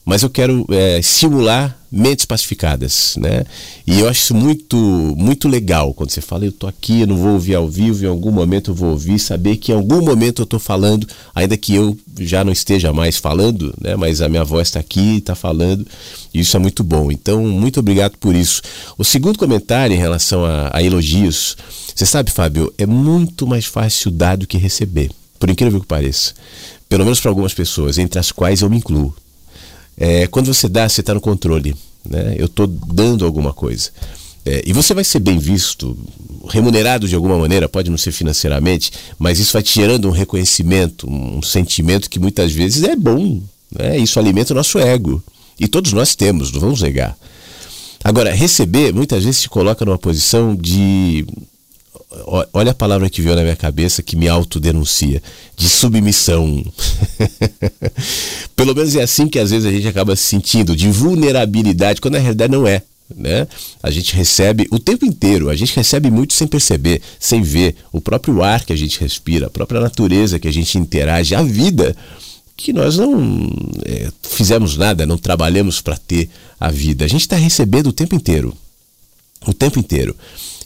[0.08, 3.44] mas eu quero é, estimular mentes pacificadas, né?
[3.86, 4.74] E eu acho isso muito,
[5.18, 8.08] muito legal quando você fala, eu tô aqui, eu não vou ouvir ao vivo, em
[8.08, 11.74] algum momento eu vou ouvir, saber que em algum momento eu estou falando, ainda que
[11.74, 13.96] eu já não esteja mais falando, né?
[13.96, 15.86] Mas a minha voz está aqui, está falando,
[16.32, 17.12] e isso é muito bom.
[17.12, 18.62] Então, muito obrigado por isso.
[18.96, 21.54] O segundo comentário em relação a, a elogios,
[21.94, 26.32] você sabe, Fábio, é muito mais fácil dar do que receber, por incrível que pareça.
[26.88, 29.14] Pelo menos para algumas pessoas, entre as quais eu me incluo.
[29.98, 31.74] É, quando você dá, você está no controle.
[32.08, 32.36] Né?
[32.38, 33.90] Eu estou dando alguma coisa.
[34.46, 35.96] É, e você vai ser bem visto,
[36.48, 41.10] remunerado de alguma maneira, pode não ser financeiramente, mas isso vai te gerando um reconhecimento,
[41.10, 43.42] um sentimento que muitas vezes é bom.
[43.70, 43.98] Né?
[43.98, 45.22] Isso alimenta o nosso ego.
[45.58, 47.16] E todos nós temos, não vamos negar.
[48.02, 51.26] Agora, receber muitas vezes te coloca numa posição de
[52.52, 55.22] olha a palavra que veio na minha cabeça que me autodenuncia,
[55.56, 56.64] de submissão.
[58.56, 62.14] Pelo menos é assim que às vezes a gente acaba se sentindo, de vulnerabilidade, quando
[62.14, 62.82] na realidade não é.
[63.14, 63.48] Né?
[63.82, 68.00] A gente recebe o tempo inteiro, a gente recebe muito sem perceber, sem ver o
[68.00, 71.96] próprio ar que a gente respira, a própria natureza que a gente interage, a vida
[72.54, 73.50] que nós não
[73.86, 77.04] é, fizemos nada, não trabalhamos para ter a vida.
[77.04, 78.54] A gente está recebendo o tempo inteiro,
[79.46, 80.14] o tempo inteiro.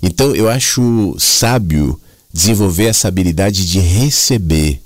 [0.03, 2.01] Então eu acho sábio
[2.33, 4.81] desenvolver essa habilidade de receber.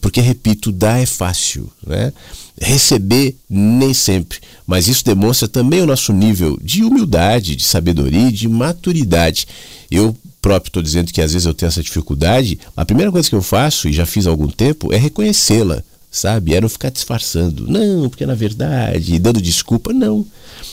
[0.00, 2.12] Porque, repito, dar é fácil, né?
[2.60, 4.38] Receber nem sempre.
[4.66, 9.48] Mas isso demonstra também o nosso nível de humildade, de sabedoria, de maturidade.
[9.90, 12.58] Eu próprio estou dizendo que às vezes eu tenho essa dificuldade.
[12.76, 16.54] A primeira coisa que eu faço, e já fiz há algum tempo, é reconhecê-la, sabe?
[16.54, 17.66] É não ficar disfarçando.
[17.66, 20.24] Não, porque na verdade, dando desculpa, não.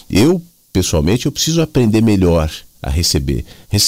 [0.09, 0.41] Eu,
[0.77, 3.43] pessoalmente, eu preciso aprender melhor a receber.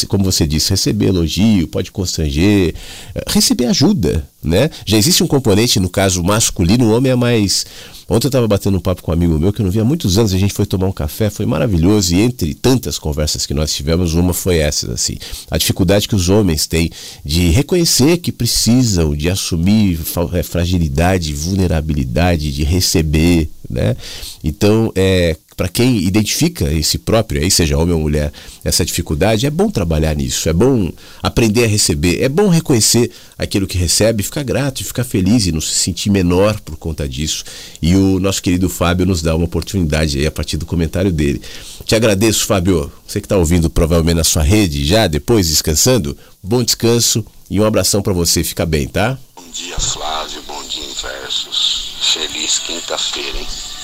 [0.07, 2.73] Como você disse, receber elogio, pode constranger,
[3.13, 4.71] eh, receber ajuda, né?
[4.83, 7.63] Já existe um componente, no caso masculino, o homem é mais.
[8.09, 9.85] Ontem eu estava batendo um papo com um amigo meu que eu não via há
[9.85, 13.53] muitos anos, a gente foi tomar um café, foi maravilhoso, e entre tantas conversas que
[13.53, 15.15] nós tivemos, uma foi essa, assim,
[15.51, 16.89] a dificuldade que os homens têm
[17.23, 19.99] de reconhecer que precisam de assumir
[20.33, 23.95] eh, fragilidade, vulnerabilidade, de receber, né?
[24.43, 28.31] Então, é para quem identifica esse próprio, aí seja homem ou mulher,
[28.63, 30.89] essa dificuldade, é bom trabalhar nisso, é bom
[31.21, 35.59] aprender a receber, é bom reconhecer aquilo que recebe, ficar grato, ficar feliz e não
[35.59, 37.43] se sentir menor por conta disso.
[37.81, 41.41] E o nosso querido Fábio nos dá uma oportunidade aí a partir do comentário dele.
[41.83, 42.89] Te agradeço, Fábio.
[43.05, 47.65] Você que está ouvindo provavelmente na sua rede já, depois descansando, bom descanso e um
[47.65, 48.45] abração para você.
[48.45, 49.19] Fica bem, tá?
[49.35, 50.41] Bom dia, Flávio.
[50.47, 51.95] Bom dia, Inversos.
[52.13, 53.78] Feliz quinta-feira, hein?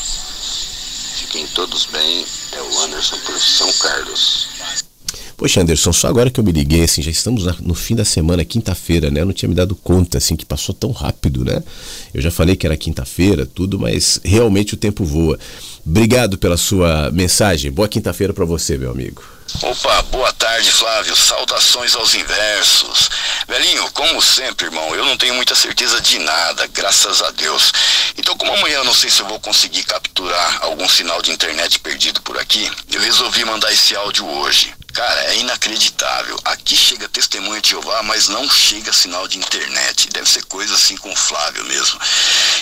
[1.15, 2.25] Fiquem todos bem.
[2.51, 4.47] É o Anderson por São Carlos.
[5.37, 8.43] Poxa, Anderson, só agora que eu me liguei, assim, já estamos no fim da semana,
[8.45, 9.21] quinta-feira, né?
[9.21, 11.61] Eu não tinha me dado conta, assim, que passou tão rápido, né?
[12.13, 15.37] Eu já falei que era quinta-feira, tudo, mas realmente o tempo voa.
[15.85, 17.71] Obrigado pela sua mensagem.
[17.71, 19.34] Boa quinta-feira para você, meu amigo.
[19.61, 21.15] Opa, boa tarde, Flávio.
[21.15, 23.09] Saudações aos inversos.
[23.47, 27.71] Velhinho, como sempre, irmão, eu não tenho muita certeza de nada, graças a Deus.
[28.17, 31.79] Então, como amanhã eu não sei se eu vou conseguir capturar algum sinal de internet
[31.79, 34.73] perdido por aqui, eu resolvi mandar esse áudio hoje.
[34.95, 36.39] Cara, é inacreditável.
[36.45, 40.07] Aqui chega testemunha de Jeová, mas não chega sinal de internet.
[40.07, 41.99] Deve ser coisa assim com o Flávio mesmo.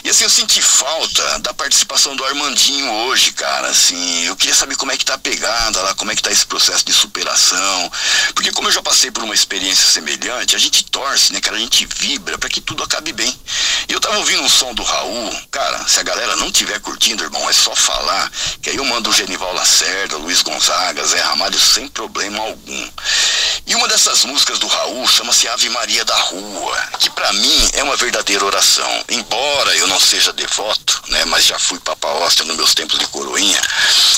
[0.04, 3.68] E assim, eu senti falta da participação do Armandinho hoje, cara.
[3.68, 6.32] Assim, eu queria saber como é que tá a pegada lá, como é que tá
[6.32, 7.92] esse processo de superação.
[8.34, 11.58] Porque como eu já passei por uma experiência semelhante, a gente torce, né, cara?
[11.58, 13.40] A gente vibra para que tudo acabe bem.
[13.88, 17.24] E eu tava ouvindo um som do Raul, cara, se a galera não tiver curtindo,
[17.24, 21.60] irmão, é só falar, que aí eu mando o Genival Lacerda, Luiz Gonzaga, Zé Ramalho
[21.60, 22.90] sem problema algum.
[23.66, 27.84] E uma dessas músicas do Raul chama-se Ave Maria da Rua, que para mim é
[27.84, 29.06] uma verdadeira oração.
[29.10, 33.08] Embora eu não seja devoto, né, mas já fui papa hóstia nos meus tempos de
[33.08, 33.62] coroinha,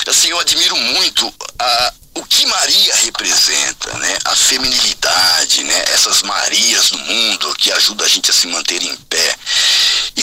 [0.08, 4.18] assim, eu admiro muito a, o que Maria representa, né?
[4.26, 5.84] A feminilidade, né?
[5.90, 9.36] Essas Marias do mundo que ajudam a gente a se manter em pé.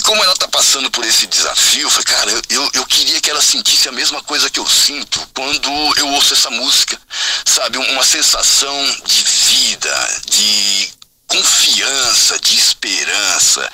[0.02, 3.40] Como ela está passando por esse desafio, eu falei, cara, eu, eu queria que ela
[3.40, 7.00] sentisse a mesma coisa que eu sinto quando eu ouço essa música,
[7.44, 7.78] sabe?
[7.78, 10.92] Uma sensação de vida, de
[11.32, 13.70] confiança, de esperança.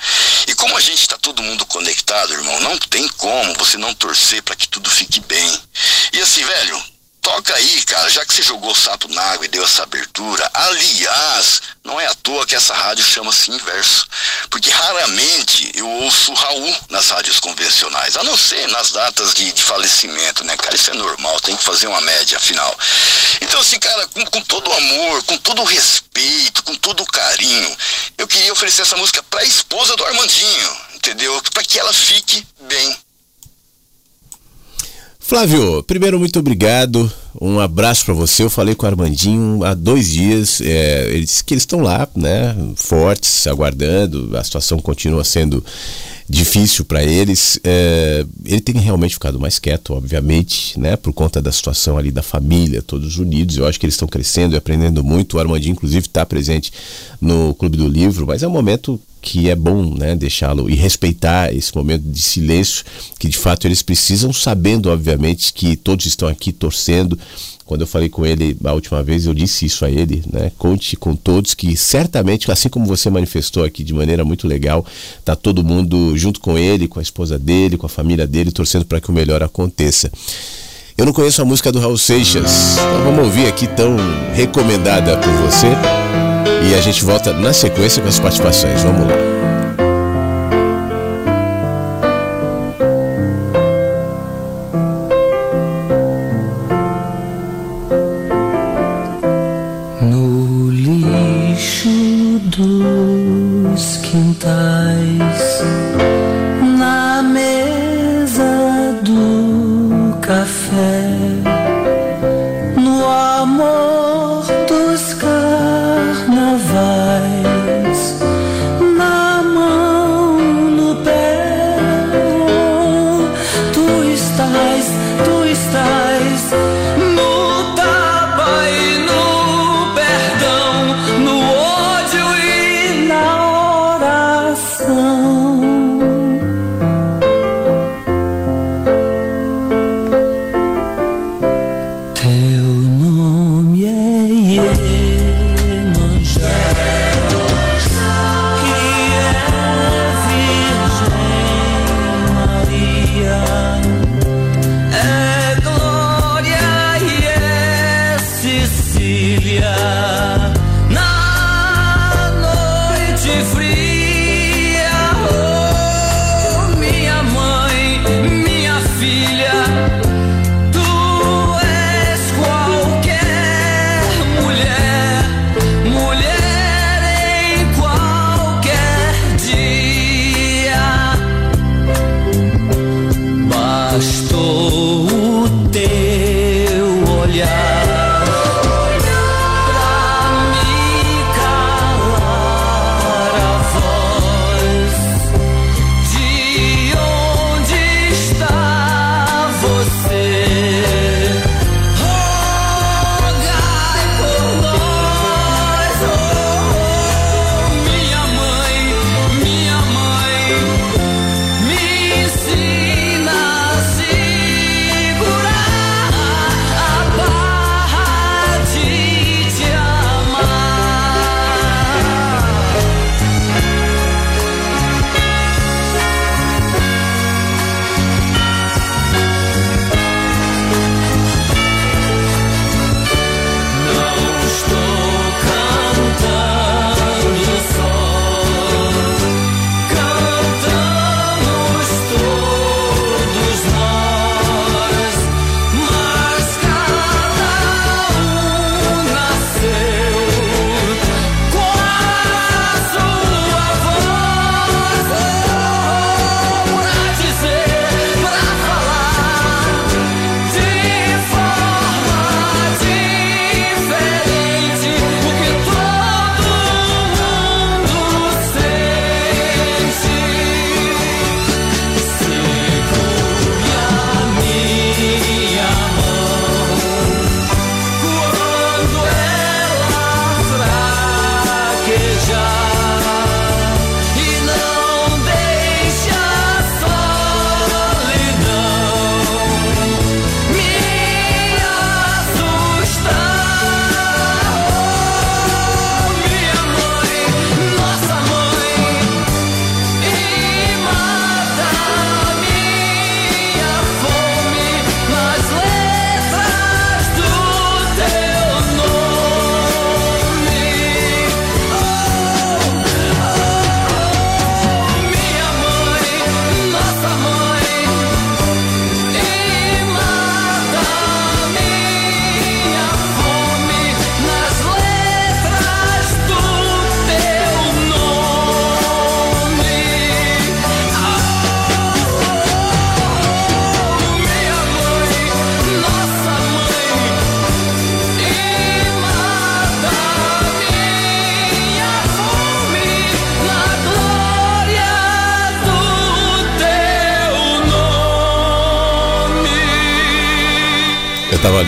[0.47, 4.41] E como a gente está todo mundo conectado, irmão, não tem como você não torcer
[4.41, 5.61] para que tudo fique bem.
[6.13, 6.83] E assim, velho,
[7.21, 10.49] toca aí, cara, já que você jogou o sapo na água e deu essa abertura.
[10.53, 14.07] Aliás, não é à toa que essa rádio chama-se Inverso.
[14.49, 19.63] Porque raramente eu ouço Raul nas rádios convencionais, a não ser nas datas de, de
[19.63, 20.75] falecimento, né, cara?
[20.75, 22.77] Isso é normal, tem que fazer uma média, afinal.
[23.41, 27.77] Então, assim, cara, com, com todo amor, com todo respeito, com todo carinho,
[28.17, 31.41] eu queria oferecer essa música pra esposa do Armandinho, entendeu?
[31.53, 32.97] Pra que ela fique bem.
[35.29, 38.41] Flávio, primeiro muito obrigado, um abraço para você.
[38.41, 42.09] Eu falei com o Armandinho há dois dias, é, ele disse que eles estão lá,
[42.15, 44.35] né, fortes, aguardando.
[44.35, 45.63] A situação continua sendo
[46.27, 47.59] difícil para eles.
[47.63, 52.23] É, ele tem realmente ficado mais quieto, obviamente, né, por conta da situação ali da
[52.23, 53.55] família, todos unidos.
[53.55, 55.37] Eu acho que eles estão crescendo e aprendendo muito.
[55.37, 56.73] O Armandinho, inclusive, está presente
[57.21, 61.53] no Clube do Livro, mas é um momento que é bom né, deixá-lo e respeitar
[61.53, 62.85] esse momento de silêncio
[63.17, 67.17] que de fato eles precisam, sabendo obviamente que todos estão aqui torcendo.
[67.65, 70.51] Quando eu falei com ele a última vez, eu disse isso a ele, né?
[70.57, 74.83] Conte com todos que certamente, assim como você manifestou aqui de maneira muito legal,
[75.23, 78.85] tá todo mundo junto com ele, com a esposa dele, com a família dele, torcendo
[78.85, 80.11] para que o melhor aconteça.
[80.97, 83.95] Eu não conheço a música do Raul Seixas, então vamos ouvir aqui tão
[84.33, 85.67] recomendada por você.
[86.69, 88.81] E a gente volta na sequência com as participações.
[88.81, 89.58] Vamos lá.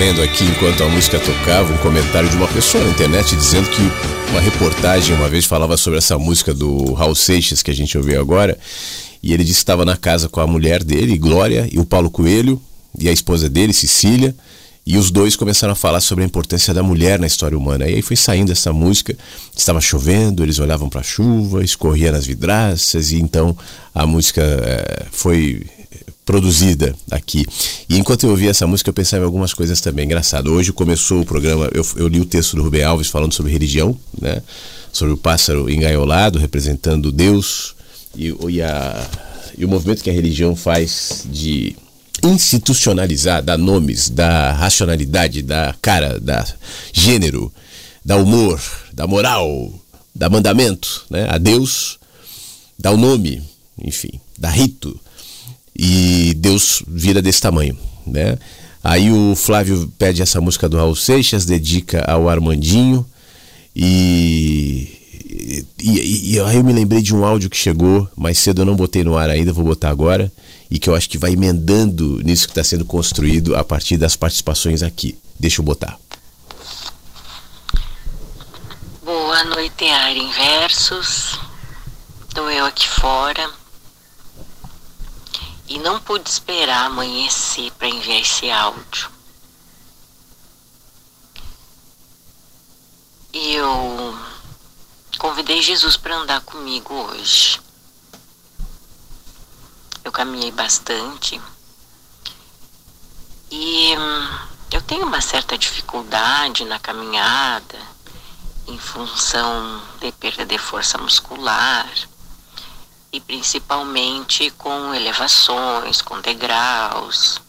[0.01, 3.83] Lendo aqui enquanto a música tocava um comentário de uma pessoa na internet dizendo que
[4.31, 8.19] uma reportagem uma vez falava sobre essa música do Raul Seixas que a gente ouviu
[8.19, 8.57] agora.
[9.21, 12.09] E ele disse que estava na casa com a mulher dele, Glória, e o Paulo
[12.09, 12.59] Coelho,
[12.97, 14.33] e a esposa dele, Cecília.
[14.87, 17.87] E os dois começaram a falar sobre a importância da mulher na história humana.
[17.87, 19.15] E aí foi saindo essa música,
[19.55, 23.55] estava chovendo, eles olhavam para a chuva, escorria nas vidraças, e então
[23.93, 25.63] a música é, foi
[26.25, 27.45] produzida aqui.
[27.91, 30.05] E enquanto eu ouvia essa música, eu pensava em algumas coisas também.
[30.05, 30.53] Engraçado.
[30.53, 33.99] Hoje começou o programa, eu, eu li o texto do Rubem Alves falando sobre religião,
[34.17, 34.41] né?
[34.93, 37.75] Sobre o pássaro engaiolado, representando Deus
[38.15, 39.09] e, e, a,
[39.57, 41.75] e o movimento que a religião faz de
[42.23, 46.47] institucionalizar, dar nomes, da racionalidade, da cara, da
[46.93, 47.51] gênero,
[48.05, 48.61] da humor,
[48.93, 49.69] da moral,
[50.15, 51.27] da mandamento, né?
[51.29, 51.99] A Deus,
[52.79, 53.43] dá o nome,
[53.83, 54.97] enfim, dá rito
[55.83, 57.75] e Deus vira desse tamanho,
[58.05, 58.37] né?
[58.83, 63.03] Aí o Flávio pede essa música do Raul Seixas, dedica ao Armandinho
[63.75, 68.65] e, e, e, aí eu me lembrei de um áudio que chegou mais cedo, eu
[68.65, 70.31] não botei no ar ainda, vou botar agora,
[70.69, 74.15] e que eu acho que vai emendando nisso que está sendo construído a partir das
[74.15, 75.17] participações aqui.
[75.39, 75.97] Deixa eu botar.
[79.03, 81.39] Boa noite, ar em versos.
[82.29, 83.60] Estou eu aqui fora
[85.71, 89.09] e não pude esperar amanhecer para enviar esse áudio.
[93.31, 94.19] E eu
[95.17, 97.61] convidei Jesus para andar comigo hoje.
[100.03, 101.39] Eu caminhei bastante
[103.49, 104.39] e hum,
[104.71, 107.79] eu tenho uma certa dificuldade na caminhada
[108.67, 111.89] em função de perda de força muscular
[113.11, 117.41] e principalmente com elevações, com degraus,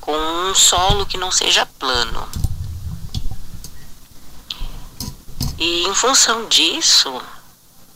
[0.00, 2.28] com um solo que não seja plano.
[5.56, 7.22] E em função disso,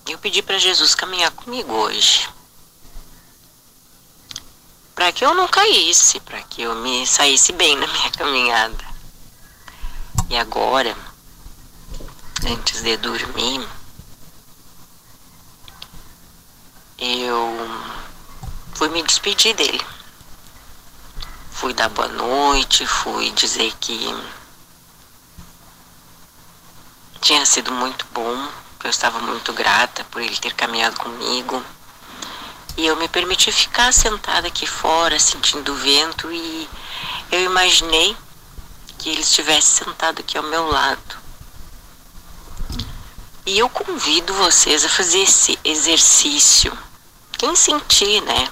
[0.07, 2.28] eu pedi para Jesus caminhar comigo hoje.
[4.95, 8.84] Para que eu não caísse, para que eu me saísse bem na minha caminhada.
[10.30, 10.97] E agora,
[12.47, 13.66] antes de dormir,
[16.99, 17.70] eu
[18.74, 19.80] fui me despedir dele.
[21.53, 24.14] Fui dar boa noite, fui dizer que
[27.20, 28.49] tinha sido muito bom,
[28.80, 31.62] que eu estava muito grata por ele ter caminhado comigo.
[32.76, 36.68] E eu me permiti ficar sentada aqui fora, sentindo o vento, e
[37.30, 38.16] eu imaginei
[38.96, 41.18] que ele estivesse sentado aqui ao meu lado.
[43.46, 46.76] E eu convido vocês a fazer esse exercício
[47.39, 48.51] quem sentir, né?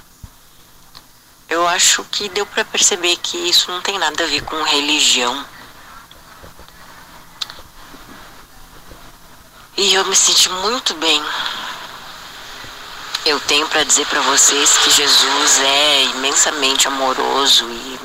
[1.48, 5.44] Eu acho que deu para perceber que isso não tem nada a ver com religião.
[9.76, 11.22] E eu me senti muito bem.
[13.24, 18.00] Eu tenho para dizer para vocês que Jesus é imensamente amoroso e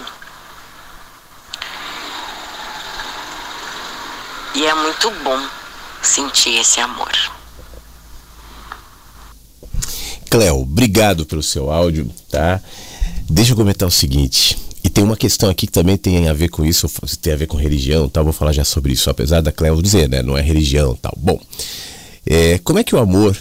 [4.53, 5.47] e é muito bom
[6.01, 7.40] sentir esse amor.
[10.31, 12.61] Cleo, obrigado pelo seu áudio, tá?
[13.29, 14.57] Deixa eu comentar o seguinte.
[14.81, 16.89] E tem uma questão aqui que também tem a ver com isso,
[17.21, 18.23] tem a ver com religião, tal.
[18.23, 20.23] Vou falar já sobre isso, apesar da Cleo dizer, né?
[20.23, 21.13] Não é religião, tal.
[21.17, 21.37] Bom,
[22.25, 23.37] é, como é que o amor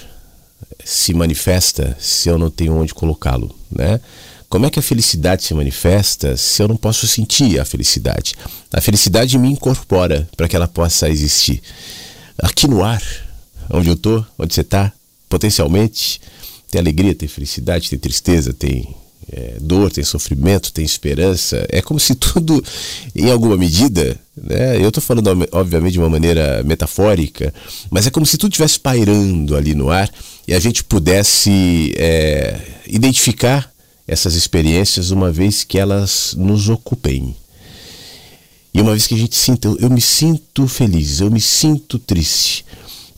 [0.84, 4.01] se manifesta se eu não tenho onde colocá-lo, né?
[4.49, 8.34] Como é que a felicidade se manifesta se eu não posso sentir a felicidade?
[8.72, 11.62] A felicidade me incorpora para que ela possa existir.
[12.36, 13.01] Aqui no ar,
[13.70, 14.93] onde eu tô, onde você está,
[15.28, 16.20] potencialmente,
[16.71, 18.95] tem alegria, tem felicidade, tem tristeza, tem
[19.33, 21.66] é, dor, tem sofrimento, tem esperança.
[21.68, 22.62] É como se tudo,
[23.14, 24.77] em alguma medida, né?
[24.77, 27.53] Eu estou falando, obviamente, de uma maneira metafórica,
[27.91, 30.11] mas é como se tudo estivesse pairando ali no ar
[30.47, 33.71] e a gente pudesse é, identificar
[34.07, 37.37] essas experiências uma vez que elas nos ocupem.
[38.73, 41.99] E uma vez que a gente sinta, eu, eu me sinto feliz, eu me sinto
[41.99, 42.64] triste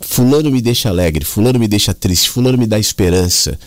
[0.02, 3.58] fulano me deixa alegre, fulano me deixa triste, fulano me dá esperança.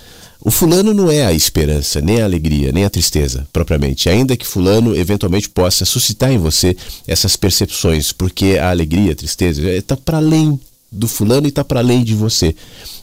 [0.41, 4.09] O fulano não é a esperança, nem a alegria, nem a tristeza, propriamente.
[4.09, 6.77] Ainda que fulano eventualmente possa suscitar em você
[7.07, 10.59] essas percepções, porque a alegria, a tristeza, está para além
[10.91, 12.55] do fulano e está para além de você.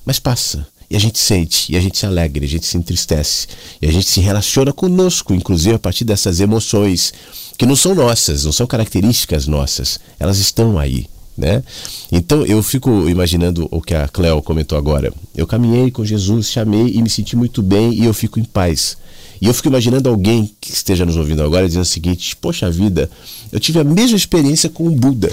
[0.05, 0.65] Mas passa.
[0.89, 3.49] E a gente sente, e a gente se alegra, e a gente se entristece,
[3.81, 7.15] e a gente se relaciona conosco, inclusive a partir dessas emoções
[7.57, 11.07] que não são nossas, não são características nossas, elas estão aí
[11.37, 11.63] né?
[12.11, 15.13] Então eu fico imaginando o que a Cleo comentou agora.
[15.35, 18.97] Eu caminhei com Jesus, chamei e me senti muito bem e eu fico em paz.
[19.41, 23.11] E eu fico imaginando alguém que esteja nos ouvindo agora dizendo o seguinte: Poxa vida,
[23.51, 25.31] eu tive a mesma experiência com o Buda.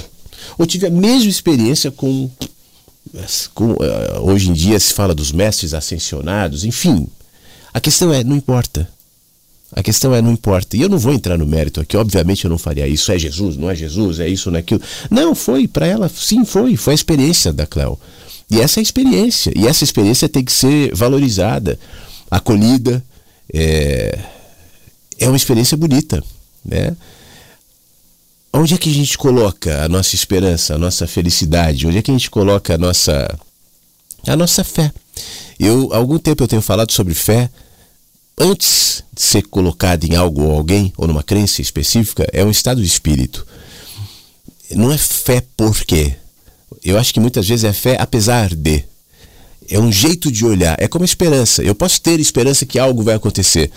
[0.58, 2.30] Ou tive a mesma experiência com.
[3.54, 3.78] com uh,
[4.22, 7.08] hoje em dia se fala dos mestres ascensionados, enfim.
[7.72, 8.89] A questão é: não importa.
[9.72, 10.76] A questão é, não importa.
[10.76, 13.11] E eu não vou entrar no mérito aqui, obviamente eu não faria isso.
[13.11, 14.82] É Jesus, não é Jesus, é isso, não é aquilo.
[15.11, 16.76] Não, foi, para ela, sim, foi.
[16.76, 17.97] Foi a experiência da Cléo.
[18.49, 19.53] E essa é a experiência.
[19.55, 21.78] E essa experiência tem que ser valorizada,
[22.32, 23.03] acolhida.
[23.53, 24.17] É,
[25.20, 26.24] é uma experiência bonita,
[26.65, 26.95] né?
[28.51, 31.86] Onde é que a gente coloca a nossa esperança, a nossa felicidade?
[31.86, 33.38] Onde é que a gente coloca a nossa,
[34.26, 34.91] a nossa fé?
[35.59, 37.51] Eu, há algum tempo eu tenho falado sobre fé
[38.40, 42.82] antes de ser colocado em algo ou alguém, ou numa crença específica, é um estado
[42.82, 43.46] de espírito.
[44.72, 46.14] Não é fé por quê?
[46.84, 48.84] Eu acho que muitas vezes é fé apesar de.
[49.70, 51.62] É um jeito de olhar, é como esperança.
[51.62, 53.72] Eu posso ter esperança que algo vai acontecer.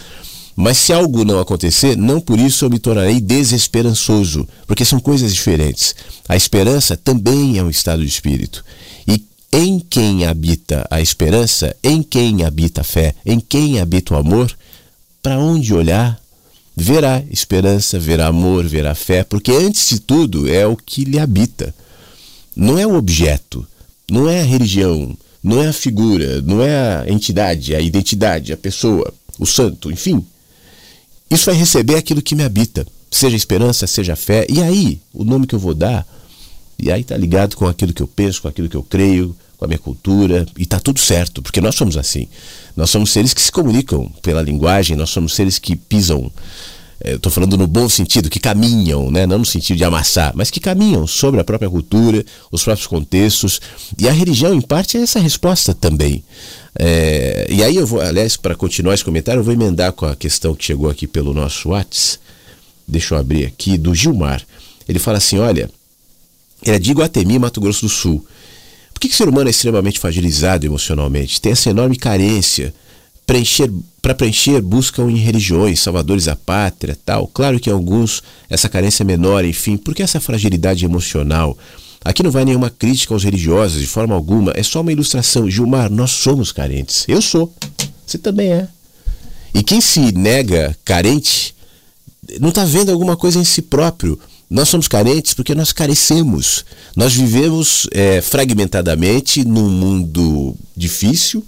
[0.54, 5.34] Mas se algo não acontecer, não por isso eu me tornarei desesperançoso, porque são coisas
[5.34, 5.94] diferentes.
[6.28, 8.64] A esperança também é um estado de espírito.
[9.54, 14.50] Em quem habita a esperança, em quem habita a fé, em quem habita o amor,
[15.22, 16.18] para onde olhar,
[16.74, 21.74] verá esperança, verá amor, verá fé, porque antes de tudo é o que lhe habita.
[22.56, 23.66] Não é o objeto,
[24.10, 28.56] não é a religião, não é a figura, não é a entidade, a identidade, a
[28.56, 30.24] pessoa, o santo, enfim.
[31.30, 34.46] Isso vai receber aquilo que me habita, seja esperança, seja fé.
[34.48, 36.06] E aí, o nome que eu vou dar,
[36.82, 39.64] e aí tá ligado com aquilo que eu penso, com aquilo que eu creio, com
[39.64, 42.26] a minha cultura, e tá tudo certo, porque nós somos assim.
[42.76, 46.28] Nós somos seres que se comunicam pela linguagem, nós somos seres que pisam,
[47.00, 49.24] eh, estou falando no bom sentido, que caminham, né?
[49.28, 53.60] não no sentido de amassar, mas que caminham sobre a própria cultura, os próprios contextos.
[53.96, 56.24] E a religião, em parte, é essa resposta também.
[56.76, 60.16] É, e aí eu vou, aliás, para continuar esse comentário, eu vou emendar com a
[60.16, 62.18] questão que chegou aqui pelo nosso WhatsApp.
[62.88, 64.42] Deixa eu abrir aqui, do Gilmar.
[64.88, 65.70] Ele fala assim: olha,
[66.64, 68.24] ele é de Iguatemi, Mato Grosso do Sul.
[68.92, 71.40] Por que, que o ser humano é extremamente fragilizado emocionalmente?
[71.40, 72.72] Tem essa enorme carência.
[73.26, 77.26] Preencher, para preencher, buscam em religiões, salvadores da pátria, tal.
[77.28, 79.76] Claro que alguns essa carência é menor, enfim.
[79.76, 81.56] Por que essa fragilidade emocional?
[82.04, 84.52] Aqui não vai nenhuma crítica aos religiosos, de forma alguma.
[84.56, 85.48] É só uma ilustração.
[85.48, 87.04] Gilmar, nós somos carentes.
[87.08, 87.52] Eu sou.
[88.04, 88.68] Você também é.
[89.54, 91.54] E quem se nega carente
[92.40, 94.18] não está vendo alguma coisa em si próprio.
[94.52, 96.66] Nós somos carentes porque nós carecemos.
[96.94, 101.42] Nós vivemos é, fragmentadamente num mundo difícil,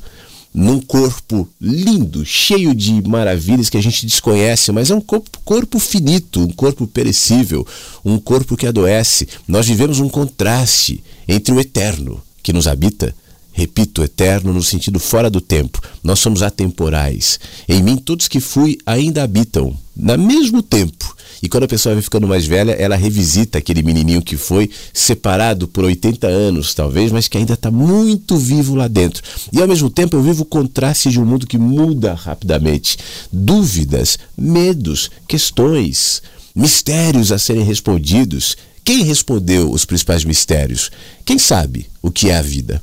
[0.55, 5.78] num corpo lindo, cheio de maravilhas que a gente desconhece, mas é um corpo, corpo
[5.78, 7.66] finito, um corpo perecível,
[8.02, 9.28] um corpo que adoece.
[9.46, 13.14] Nós vivemos um contraste entre o eterno que nos habita
[13.55, 15.80] repito, eterno no sentido fora do tempo.
[16.02, 17.38] Nós somos atemporais.
[17.68, 21.14] Em mim, todos que fui ainda habitam, no mesmo tempo.
[21.40, 25.68] E quando a pessoa vai ficando mais velha, ela revisita aquele menininho que foi separado
[25.68, 29.22] por 80 anos, talvez, mas que ainda está muito vivo lá dentro.
[29.52, 32.98] E ao mesmo tempo, eu vivo o contraste de um mundo que muda rapidamente.
[33.32, 36.22] Dúvidas, medos, questões,
[36.57, 38.57] mistérios a serem respondidos.
[38.82, 40.90] Quem respondeu os principais mistérios?
[41.24, 42.82] Quem sabe o que é a vida?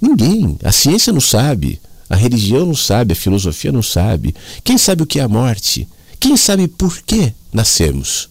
[0.00, 0.58] Ninguém.
[0.62, 1.80] A ciência não sabe.
[2.08, 3.12] A religião não sabe.
[3.12, 4.34] A filosofia não sabe.
[4.62, 5.88] Quem sabe o que é a morte?
[6.18, 8.28] Quem sabe por que nascemos?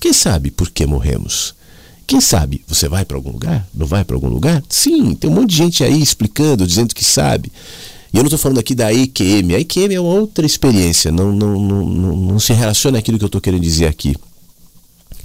[0.00, 1.54] Quem sabe por que morremos?
[2.06, 2.64] Quem sabe?
[2.66, 3.68] Você vai para algum lugar?
[3.72, 4.62] Não vai para algum lugar?
[4.68, 7.52] Sim, tem um monte de gente aí explicando, dizendo que sabe.
[8.12, 9.54] E eu não estou falando aqui da EQM.
[9.54, 11.86] A EQM é uma outra experiência, não, não, não,
[12.16, 14.16] não, se relaciona àquilo que eu estou querendo dizer aqui.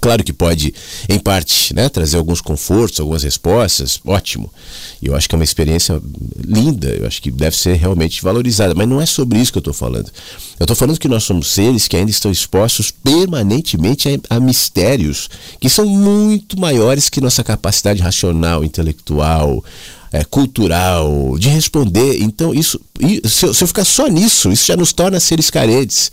[0.05, 0.71] Claro que pode,
[1.09, 4.53] em parte, né, trazer alguns confortos, algumas respostas, ótimo.
[5.01, 5.99] E eu acho que é uma experiência
[6.45, 8.75] linda, eu acho que deve ser realmente valorizada.
[8.75, 10.11] Mas não é sobre isso que eu estou falando.
[10.59, 15.27] Eu estou falando que nós somos seres que ainda estão expostos permanentemente a, a mistérios
[15.59, 19.65] que são muito maiores que nossa capacidade racional, intelectual,
[20.11, 22.21] é, cultural, de responder.
[22.21, 22.79] Então, isso,
[23.23, 26.11] se eu, se eu ficar só nisso, isso já nos torna seres carentes.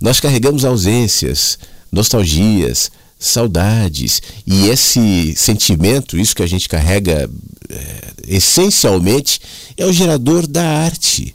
[0.00, 1.58] Nós carregamos ausências,
[1.90, 2.92] nostalgias,
[3.22, 4.20] saudades.
[4.46, 7.30] E esse sentimento, isso que a gente carrega
[7.68, 9.40] é, essencialmente,
[9.76, 11.34] é o gerador da arte.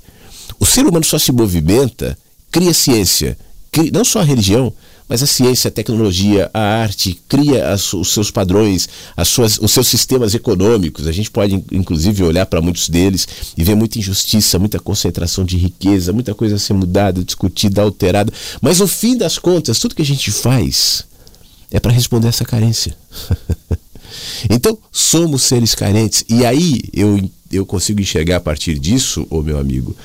[0.59, 2.17] O ser humano só se movimenta,
[2.51, 3.37] cria ciência,
[3.71, 4.73] cria, não só a religião,
[5.09, 9.71] mas a ciência, a tecnologia, a arte, cria as, os seus padrões, as suas, os
[9.71, 11.07] seus sistemas econômicos.
[11.07, 13.25] A gente pode, inclusive, olhar para muitos deles
[13.57, 18.33] e ver muita injustiça, muita concentração de riqueza, muita coisa a ser mudada, discutida, alterada.
[18.61, 21.05] Mas, no fim das contas, tudo que a gente faz
[21.71, 22.95] é para responder essa carência.
[24.49, 26.23] Então, somos seres carentes.
[26.29, 29.95] E aí eu, eu consigo enxergar a partir disso, ô meu amigo,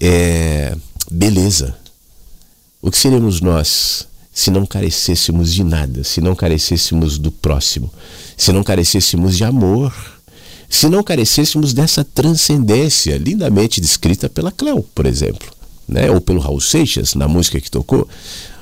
[0.00, 0.76] é,
[1.10, 1.74] beleza.
[2.82, 7.92] O que seríamos nós se não carecêssemos de nada, se não carecêssemos do próximo,
[8.36, 9.92] se não carecêssemos de amor,
[10.68, 15.48] se não carecêssemos dessa transcendência lindamente descrita pela Cleo, por exemplo,
[15.86, 16.10] né?
[16.10, 18.08] ou pelo Raul Seixas, na música que tocou,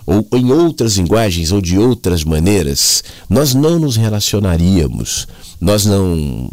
[0.09, 5.29] ou em outras linguagens ou de outras maneiras, nós não nos relacionaríamos,
[5.61, 6.51] nós não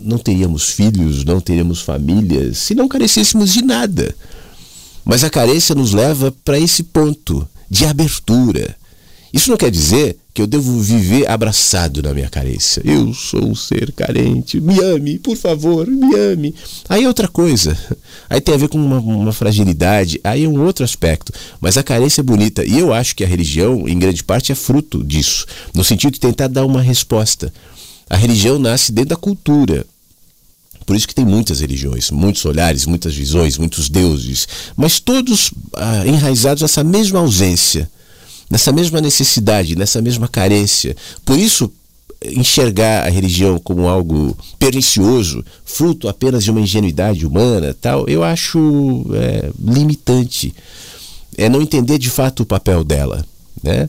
[0.00, 4.14] não teríamos filhos, não teríamos famílias, se não carecêssemos de nada.
[5.04, 8.76] Mas a carência nos leva para esse ponto de abertura.
[9.32, 12.82] Isso não quer dizer que eu devo viver abraçado na minha carência.
[12.84, 14.60] Eu sou um ser carente.
[14.60, 16.54] Me ame, por favor, me ame.
[16.88, 17.76] Aí é outra coisa.
[18.28, 20.20] Aí tem a ver com uma, uma, fragilidade.
[20.22, 21.32] Aí é um outro aspecto.
[21.60, 22.64] Mas a carência é bonita.
[22.64, 25.46] E eu acho que a religião, em grande parte, é fruto disso.
[25.74, 27.52] No sentido de tentar dar uma resposta.
[28.08, 29.86] A religião nasce dentro da cultura.
[30.84, 36.06] Por isso que tem muitas religiões, muitos olhares, muitas visões, muitos deuses, mas todos ah,
[36.06, 37.88] enraizados nessa mesma ausência,
[38.52, 40.94] nessa mesma necessidade, nessa mesma carência.
[41.24, 41.72] Por isso,
[42.22, 49.06] enxergar a religião como algo pernicioso, fruto apenas de uma ingenuidade humana, tal, eu acho
[49.14, 50.54] é, limitante.
[51.38, 53.24] É não entender de fato o papel dela.
[53.62, 53.88] Né?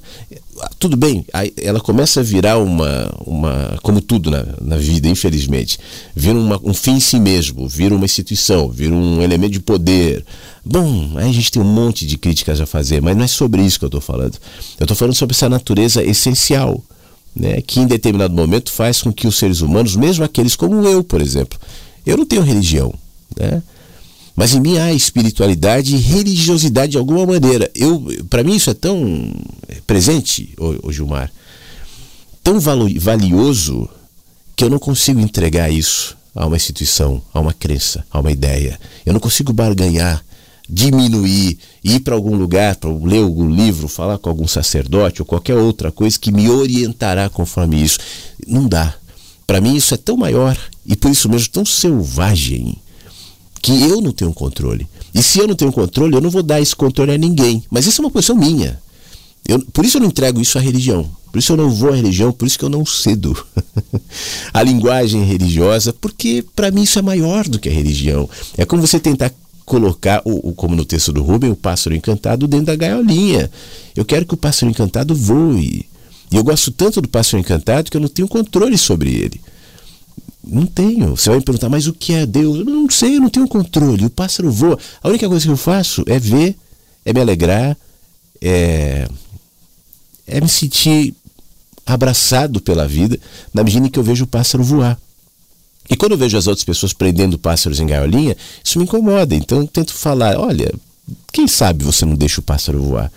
[0.80, 1.26] Tudo bem,
[1.58, 5.80] ela começa a virar uma, uma como tudo na, na vida, infelizmente,
[6.16, 10.26] vira uma, um fim em si mesmo, vira uma instituição, vira um elemento de poder.
[10.64, 13.62] Bom, aí a gente tem um monte de críticas a fazer, mas não é sobre
[13.62, 14.38] isso que eu estou falando.
[14.80, 16.84] Eu estou falando sobre essa natureza essencial,
[17.36, 21.04] né, que em determinado momento faz com que os seres humanos, mesmo aqueles como eu,
[21.04, 21.60] por exemplo,
[22.06, 22.94] eu não tenho religião,
[23.40, 23.64] né?
[24.36, 27.70] Mas em mim há espiritualidade e religiosidade de alguma maneira.
[27.76, 29.32] Eu, para mim isso é tão
[29.86, 31.32] presente, o, Gilmar,
[32.44, 33.88] tão valioso
[34.56, 38.80] que eu não consigo entregar isso a uma instituição, a uma crença, a uma ideia.
[39.06, 40.24] Eu não consigo barganhar,
[40.68, 45.56] diminuir, ir para algum lugar, para ler algum livro, falar com algum sacerdote ou qualquer
[45.56, 48.00] outra coisa que me orientará conforme isso.
[48.48, 48.96] Não dá.
[49.46, 52.78] Para mim isso é tão maior e por isso mesmo tão selvagem
[53.64, 54.86] que eu não tenho controle.
[55.16, 57.64] E se eu não tenho controle, eu não vou dar esse controle a ninguém.
[57.72, 58.78] Mas isso é uma posição minha.
[59.48, 61.10] Eu, por isso eu não entrego isso à religião.
[61.32, 63.36] Por isso eu não vou à religião, por isso que eu não cedo
[64.54, 68.30] a linguagem religiosa, porque para mim isso é maior do que a religião.
[68.58, 69.32] É como você tentar
[69.66, 73.50] colocar, o, como no texto do Rubem, o pássaro encantado dentro da gaiolinha.
[73.96, 75.88] Eu quero que o pássaro encantado voe.
[76.30, 79.40] E eu gosto tanto do pássaro encantado que eu não tenho controle sobre ele.
[80.46, 81.16] Não tenho.
[81.16, 82.60] Você vai me perguntar, mas o que é Deus?
[82.60, 84.06] Eu não sei, eu não tenho controle.
[84.06, 84.78] O pássaro voa.
[85.02, 86.56] A única coisa que eu faço é ver,
[87.06, 87.78] é me alegrar,
[88.42, 89.08] é,
[90.28, 91.16] é me sentir
[91.86, 93.20] abraçado pela vida
[93.54, 95.00] na medida em que eu vejo o pássaro voar.
[95.90, 99.36] E quando eu vejo as outras pessoas prendendo pássaros em gaiolinha, isso me incomoda.
[99.36, 100.74] Então eu tento falar: olha,
[101.32, 103.12] quem sabe você não deixa o pássaro voar?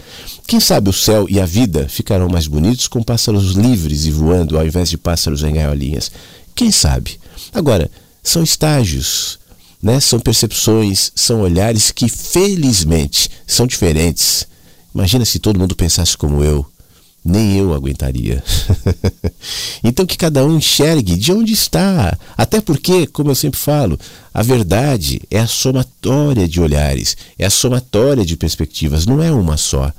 [0.46, 4.58] Quem sabe o céu e a vida ficarão mais bonitos com pássaros livres e voando
[4.58, 6.10] ao invés de pássaros em gaiolinhas?
[6.56, 7.20] Quem sabe?
[7.52, 7.90] Agora,
[8.22, 9.38] são estágios,
[9.80, 10.00] né?
[10.00, 14.48] são percepções, são olhares que felizmente são diferentes.
[14.94, 16.66] Imagina se todo mundo pensasse como eu.
[17.22, 18.42] Nem eu aguentaria.
[19.84, 22.16] então que cada um enxergue de onde está.
[22.38, 23.98] Até porque, como eu sempre falo,
[24.32, 29.56] a verdade é a somatória de olhares, é a somatória de perspectivas, não é uma
[29.56, 29.92] só.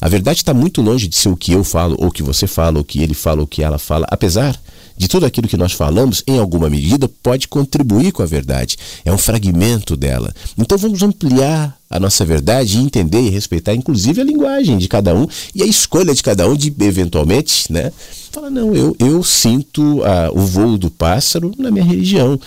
[0.00, 2.46] A verdade está muito longe de ser o que eu falo, ou o que você
[2.46, 4.56] fala, ou o que ele fala, ou o que ela fala, apesar
[4.98, 8.76] de tudo aquilo que nós falamos, em alguma medida, pode contribuir com a verdade.
[9.04, 10.34] É um fragmento dela.
[10.58, 15.14] Então vamos ampliar a nossa verdade e entender e respeitar, inclusive, a linguagem de cada
[15.14, 17.92] um e a escolha de cada um de, eventualmente, né?
[18.32, 22.38] Falar, não, eu, eu sinto a, o voo do pássaro na minha religião.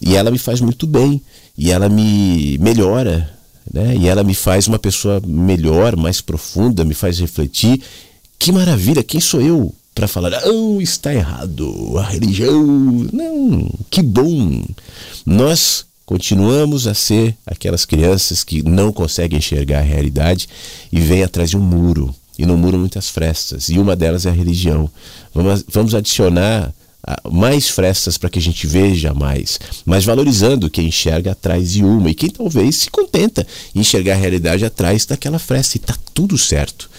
[0.00, 1.20] E ela me faz muito bem.
[1.58, 3.30] E ela me melhora,
[3.72, 3.96] né?
[3.96, 7.82] E ela me faz uma pessoa melhor, mais profunda, me faz refletir.
[8.38, 12.62] Que maravilha, quem sou eu para falar, não, está errado, a religião.
[13.10, 14.62] Não, que bom.
[15.24, 20.50] Nós continuamos a ser aquelas crianças que não conseguem enxergar a realidade
[20.92, 22.14] e vêm atrás de um muro.
[22.38, 24.90] E no muro muitas frestas, e uma delas é a religião.
[25.34, 26.74] Vamos, vamos adicionar
[27.32, 32.10] mais frestas para que a gente veja mais, mas valorizando quem enxerga atrás de uma
[32.10, 36.36] e quem talvez se contenta em enxergar a realidade atrás daquela fresta e tá tudo
[36.36, 36.90] certo.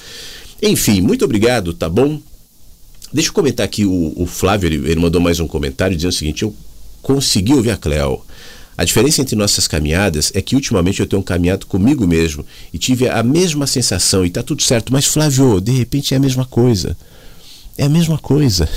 [0.64, 2.20] Enfim, muito obrigado, tá bom?
[3.12, 6.16] Deixa eu comentar aqui, o, o Flávio, ele, ele, mandou mais um comentário dizendo o
[6.16, 6.54] seguinte, eu
[7.02, 8.22] consegui ouvir a Cleo.
[8.78, 13.10] A diferença entre nossas caminhadas é que ultimamente eu tenho caminhado comigo mesmo e tive
[13.10, 16.96] a mesma sensação e está tudo certo, mas Flávio, de repente é a mesma coisa.
[17.78, 18.70] É a mesma coisa.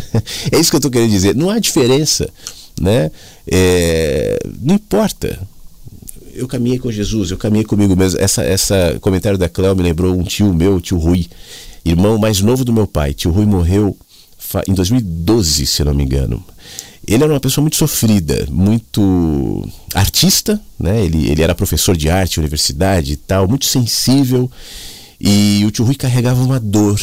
[0.52, 1.34] é isso que eu estou querendo dizer.
[1.34, 2.28] Não há diferença,
[2.80, 3.10] né?
[3.46, 5.38] É, não importa.
[6.34, 8.20] Eu caminhei com Jesus, eu caminhei comigo mesmo.
[8.20, 11.26] Essa, essa comentário da Cléo me lembrou um tio meu, tio Rui,
[11.88, 13.14] irmão mais novo do meu pai.
[13.14, 13.96] Tio Rui morreu
[14.66, 16.42] em 2012, se não me engano.
[17.06, 21.04] Ele era uma pessoa muito sofrida, muito artista, né?
[21.04, 24.50] Ele, ele era professor de arte, universidade e tal, muito sensível.
[25.20, 27.00] E o tio Rui carregava uma dor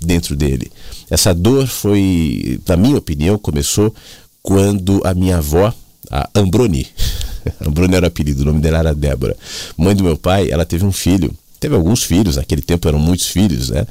[0.00, 0.70] dentro dele.
[1.08, 3.94] Essa dor foi, na minha opinião, começou
[4.42, 5.72] quando a minha avó,
[6.10, 6.86] a Ambroni,
[7.64, 9.36] Ambroni era o apelido, o nome dela era Débora,
[9.76, 13.26] mãe do meu pai, ela teve um filho, teve alguns filhos, naquele tempo eram muitos
[13.26, 13.86] filhos, né?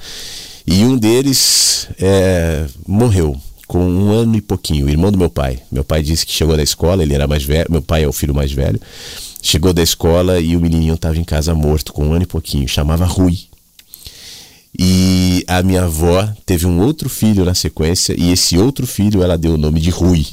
[0.68, 5.60] E um deles é, morreu com um ano e pouquinho, o irmão do meu pai.
[5.72, 8.14] Meu pai disse que chegou da escola, ele era mais velho, meu pai é o
[8.14, 8.80] filho mais velho.
[9.42, 12.68] Chegou da escola e o menininho estava em casa morto, com um ano e pouquinho,
[12.68, 13.38] chamava Rui.
[14.78, 19.38] E a minha avó teve um outro filho na sequência, e esse outro filho ela
[19.38, 20.26] deu o nome de Rui,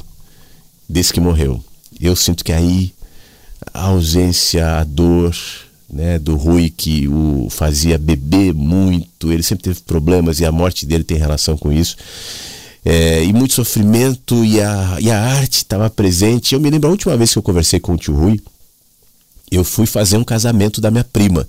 [0.88, 1.62] desse que morreu.
[2.00, 2.92] Eu sinto que aí
[3.72, 5.36] a ausência, a dor,
[5.93, 10.86] né, do Rui que o fazia beber muito, ele sempre teve problemas e a morte
[10.86, 11.97] dele tem relação com isso.
[12.84, 16.55] É, e muito sofrimento e a, e a arte estava presente.
[16.55, 18.40] Eu me lembro a última vez que eu conversei com o tio Rui,
[19.51, 21.47] eu fui fazer um casamento da minha prima.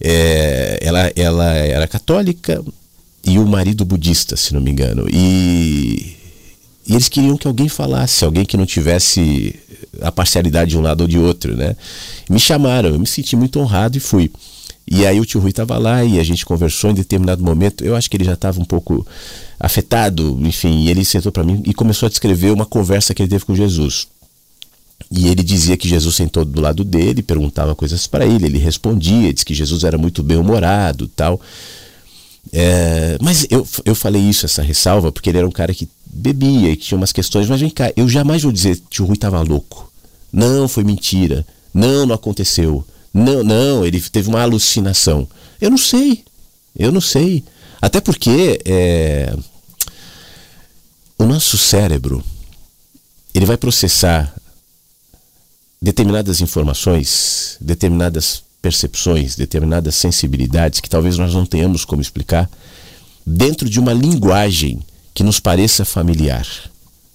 [0.00, 2.64] É, ela, ela era católica
[3.24, 5.06] e o marido budista, se não me engano.
[5.12, 6.16] E,
[6.86, 9.58] e eles queriam que alguém falasse, alguém que não tivesse
[10.00, 11.76] a parcialidade de um lado ou de outro, né?
[12.28, 14.30] Me chamaram, eu me senti muito honrado e fui.
[14.90, 17.84] E aí o tio Rui estava lá e a gente conversou em determinado momento.
[17.84, 19.06] Eu acho que ele já estava um pouco
[19.60, 23.28] afetado, enfim, e ele sentou para mim e começou a descrever uma conversa que ele
[23.28, 24.08] teve com Jesus.
[25.10, 29.32] E ele dizia que Jesus sentou do lado dele, perguntava coisas para ele, ele respondia,
[29.32, 31.40] disse que Jesus era muito bem-humorado tal.
[32.52, 36.70] É, mas eu, eu falei isso, essa ressalva, porque ele era um cara que bebia
[36.70, 37.48] e que tinha umas questões.
[37.48, 39.90] Mas vem cá, eu jamais vou dizer que o Rui estava louco.
[40.32, 41.46] Não, foi mentira.
[41.72, 42.84] Não, não aconteceu.
[43.12, 45.28] Não, não, ele teve uma alucinação.
[45.60, 46.24] Eu não sei.
[46.76, 47.44] Eu não sei.
[47.80, 49.34] Até porque é,
[51.18, 52.22] o nosso cérebro
[53.34, 54.34] ele vai processar
[55.80, 62.50] determinadas informações, determinadas percepções, determinadas sensibilidades que talvez nós não tenhamos como explicar
[63.24, 64.80] dentro de uma linguagem
[65.18, 66.46] que nos pareça familiar.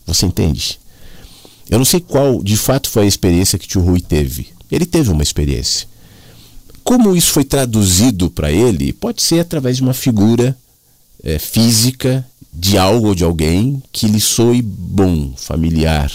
[0.05, 0.77] Você entende?
[1.69, 4.49] Eu não sei qual de fato foi a experiência que tio Rui teve.
[4.69, 5.87] Ele teve uma experiência.
[6.83, 10.53] Como isso foi traduzido para ele, pode ser através de uma figura
[11.23, 16.11] é, física de algo ou de alguém que lhe soe bom, familiar,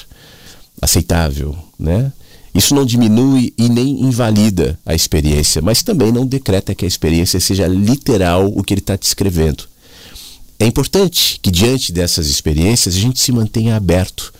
[0.82, 2.12] aceitável, né?
[2.54, 7.40] Isso não diminui e nem invalida a experiência, mas também não decreta que a experiência
[7.40, 9.64] seja literal o que ele está descrevendo.
[10.58, 14.32] É importante que, diante dessas experiências, a gente se mantenha aberto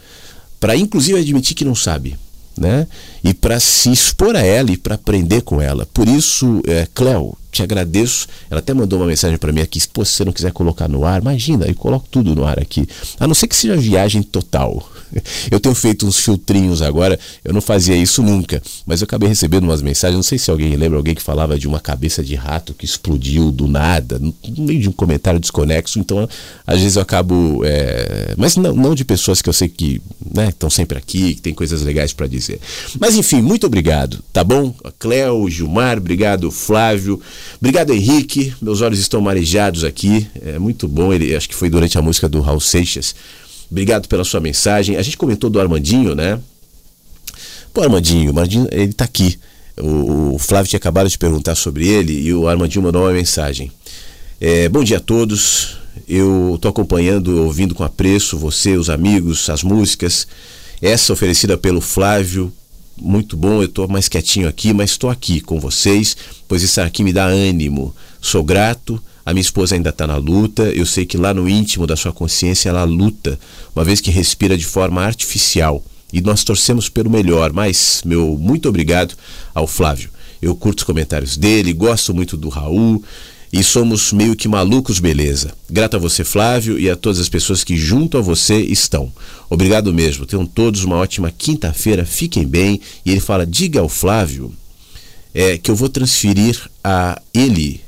[0.58, 2.16] para, inclusive, admitir que não sabe
[2.58, 2.86] né?
[3.22, 5.86] E para se expor a ela e para aprender com ela.
[5.86, 8.26] Por isso, é, Cléo, te agradeço.
[8.50, 9.80] Ela até mandou uma mensagem para mim aqui.
[9.80, 12.86] Se você não quiser colocar no ar, imagina, eu coloco tudo no ar aqui.
[13.18, 14.86] A não ser que seja viagem total.
[15.50, 19.64] Eu tenho feito uns filtrinhos agora, eu não fazia isso nunca, mas eu acabei recebendo
[19.64, 20.16] umas mensagens.
[20.16, 23.50] Não sei se alguém lembra, alguém que falava de uma cabeça de rato que explodiu
[23.50, 25.98] do nada, no meio de um comentário desconexo.
[25.98, 26.28] Então,
[26.66, 27.62] às vezes eu acabo.
[27.64, 28.34] É...
[28.36, 30.00] Mas não, não de pessoas que eu sei que
[30.34, 32.60] né, estão sempre aqui, que tem coisas legais para dizer.
[33.00, 34.74] Mas enfim, muito obrigado, tá bom?
[34.98, 37.20] Cléo, Gilmar, obrigado, Flávio.
[37.60, 38.54] Obrigado, Henrique.
[38.60, 40.26] Meus olhos estão marejados aqui.
[40.44, 41.12] É muito bom.
[41.12, 43.14] Ele, acho que foi durante a música do Raul Seixas.
[43.70, 44.96] Obrigado pela sua mensagem.
[44.96, 46.38] A gente comentou do Armandinho, né?
[47.72, 49.38] Pô, Armandinho, Armandinho, ele tá aqui.
[49.76, 53.70] O, o, Flávio tinha acabado de perguntar sobre ele e o Armandinho mandou uma mensagem.
[54.40, 55.76] É, bom dia a todos.
[56.08, 60.26] Eu estou acompanhando, ouvindo com apreço você, os amigos, as músicas.
[60.80, 62.52] Essa oferecida pelo Flávio,
[62.96, 63.60] muito bom.
[63.60, 66.16] Eu estou mais quietinho aqui, mas estou aqui com vocês,
[66.46, 67.94] pois isso aqui me dá ânimo.
[68.20, 70.62] Sou grato a minha esposa ainda está na luta.
[70.70, 73.38] Eu sei que lá no íntimo da sua consciência ela luta,
[73.76, 75.84] uma vez que respira de forma artificial.
[76.10, 77.52] E nós torcemos pelo melhor.
[77.52, 79.14] Mas, meu muito obrigado
[79.54, 80.08] ao Flávio.
[80.40, 83.04] Eu curto os comentários dele, gosto muito do Raul
[83.52, 85.52] e somos meio que malucos, beleza.
[85.68, 89.12] Grato a você, Flávio, e a todas as pessoas que junto a você estão.
[89.50, 90.24] Obrigado mesmo.
[90.24, 92.06] Tenham todos uma ótima quinta-feira.
[92.06, 92.80] Fiquem bem.
[93.04, 94.54] E ele fala: diga ao Flávio
[95.34, 97.86] é, que eu vou transferir a ele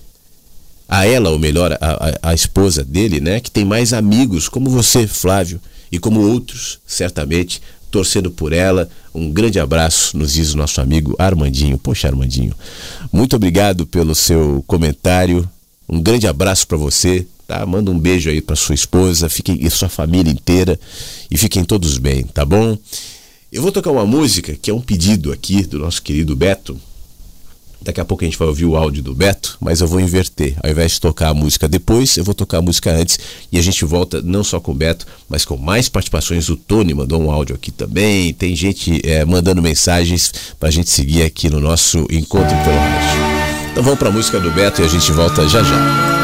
[0.91, 4.68] a ela, ou melhor, a, a, a esposa dele, né, que tem mais amigos, como
[4.68, 5.61] você, Flávio,
[5.91, 7.62] e como outros, certamente,
[7.93, 8.91] torcendo por ela.
[9.14, 11.78] Um grande abraço, nos diz o nosso amigo Armandinho.
[11.78, 12.55] Poxa, Armandinho,
[13.12, 15.49] muito obrigado pelo seu comentário.
[15.88, 17.24] Um grande abraço para você.
[17.47, 17.64] Tá?
[17.66, 20.78] Manda um beijo aí para sua esposa, fiquem e sua família inteira
[21.30, 22.78] e fiquem todos bem, tá bom?
[23.51, 26.80] Eu vou tocar uma música que é um pedido aqui do nosso querido Beto.
[27.83, 30.55] Daqui a pouco a gente vai ouvir o áudio do Beto, mas eu vou inverter.
[30.62, 33.18] Ao invés de tocar a música depois, eu vou tocar a música antes
[33.51, 36.49] e a gente volta não só com o Beto, mas com mais participações.
[36.49, 38.35] O Tony mandou um áudio aqui também.
[38.35, 43.70] Tem gente é, mandando mensagens para a gente seguir aqui no nosso encontro pelo rádio.
[43.72, 46.20] Então vamos para a música do Beto e a gente volta já já.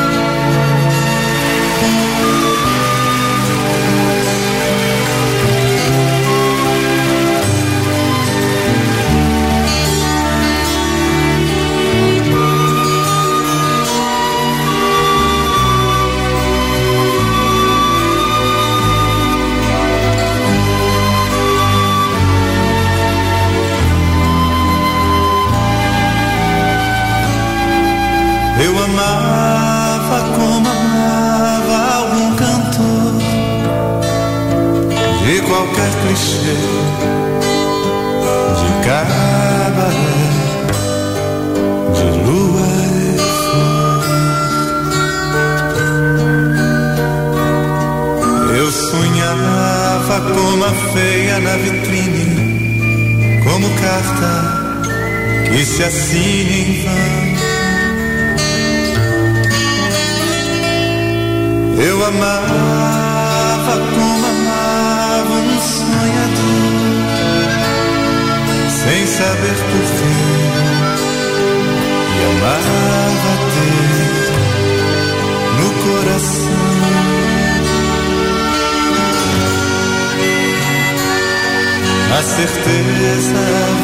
[82.46, 83.34] certeza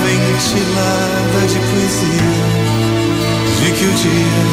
[0.04, 2.42] ventilada de poesia
[3.58, 4.44] de que o dia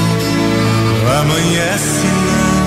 [1.19, 2.58] amanhece não.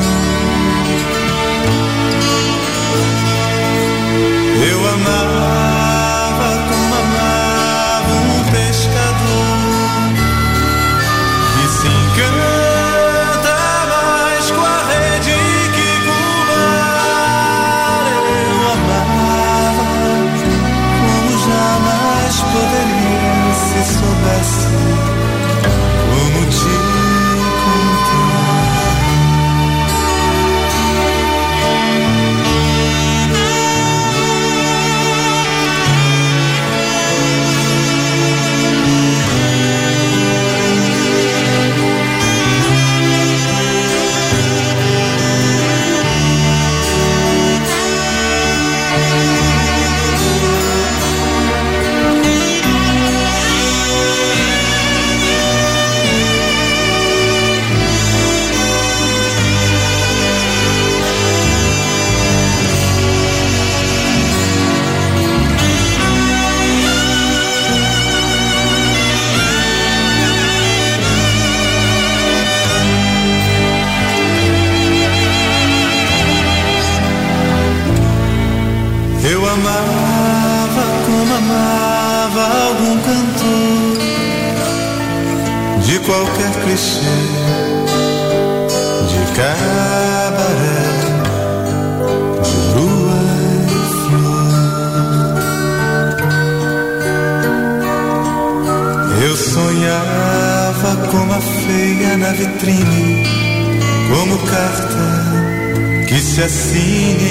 [106.33, 107.22] disse assim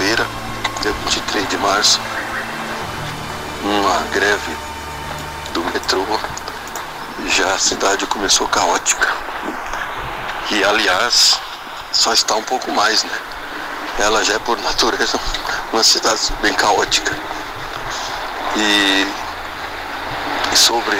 [0.00, 0.26] segunda-feira,
[0.80, 2.00] dia 23 de março,
[3.62, 4.56] uma greve
[5.52, 6.04] do metrô.
[7.26, 9.08] Já a cidade começou caótica.
[10.50, 11.38] E aliás,
[11.92, 13.18] só está um pouco mais, né?
[13.98, 15.20] Ela já é por natureza
[15.72, 17.14] uma cidade bem caótica.
[18.56, 19.06] E,
[20.52, 20.96] e sobre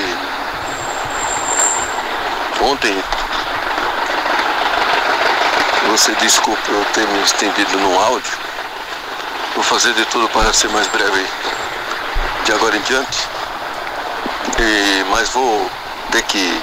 [2.62, 3.02] ontem
[5.88, 8.39] você desculpa eu ter me estendido no áudio,
[9.60, 11.22] Vou fazer de tudo para ser mais breve
[12.46, 13.18] de agora em diante.
[14.58, 15.70] E, mas vou
[16.10, 16.62] ter que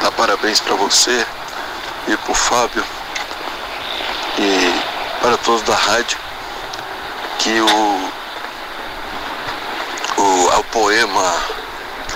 [0.00, 1.26] dar parabéns para você
[2.06, 2.84] e para o Fábio
[4.38, 4.80] e
[5.20, 6.16] para todos da rádio
[7.40, 8.10] que o,
[10.16, 11.34] o, o poema,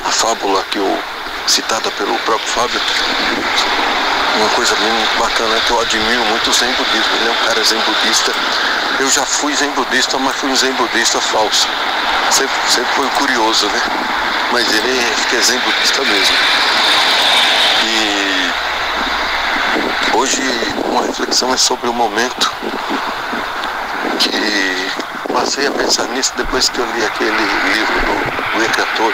[0.04, 1.02] a fábula que o
[1.48, 2.80] citada pelo próprio Fábio,
[4.40, 7.14] uma coisa bem bacana é que eu admiro muito o Zen budismo.
[7.16, 8.32] Ele é um cara Zen budista.
[8.98, 11.68] Eu já fui Zen budista, mas fui um Zen budista falso.
[12.30, 13.80] Sempre, sempre foi curioso, né?
[14.52, 14.98] Mas ele
[15.32, 16.36] é Zen budista mesmo.
[17.84, 18.50] E
[20.16, 20.42] hoje
[20.86, 22.50] uma reflexão é sobre o momento
[24.18, 24.90] que
[25.32, 27.30] passei a pensar nisso depois que eu li aquele
[27.74, 29.12] livro do, do Ecrator,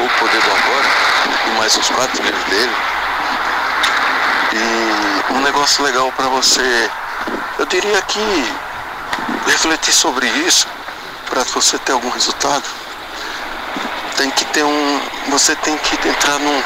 [0.00, 0.86] O Poder do Agora,
[1.46, 2.95] e mais os quatro livros dele.
[4.56, 6.90] E um negócio legal para você,
[7.58, 8.54] eu diria que
[9.46, 10.66] refletir sobre isso,
[11.28, 12.64] para você ter algum resultado,
[14.16, 15.00] tem que ter um.
[15.28, 16.62] Você tem que entrar num.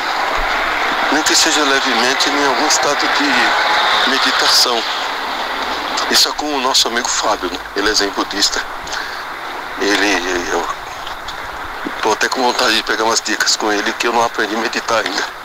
[1.12, 4.80] Nem que seja levemente em algum estado de meditação.
[6.10, 7.58] Isso é com o nosso amigo Fábio, né?
[7.74, 8.62] ele é zen budista.
[9.80, 10.50] Ele.
[10.52, 10.68] Eu
[12.02, 14.58] tô até com vontade de pegar umas dicas com ele que eu não aprendi a
[14.58, 15.39] meditar ainda.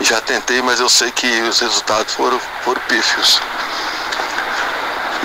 [0.00, 3.40] Já tentei, mas eu sei que os resultados foram, foram pífios.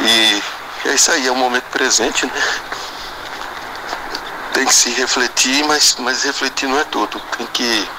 [0.03, 0.43] E
[0.85, 2.43] é isso aí, é o momento presente, né?
[4.53, 7.19] Tem que se refletir, mas, mas refletir não é tudo.
[7.37, 7.89] Tem que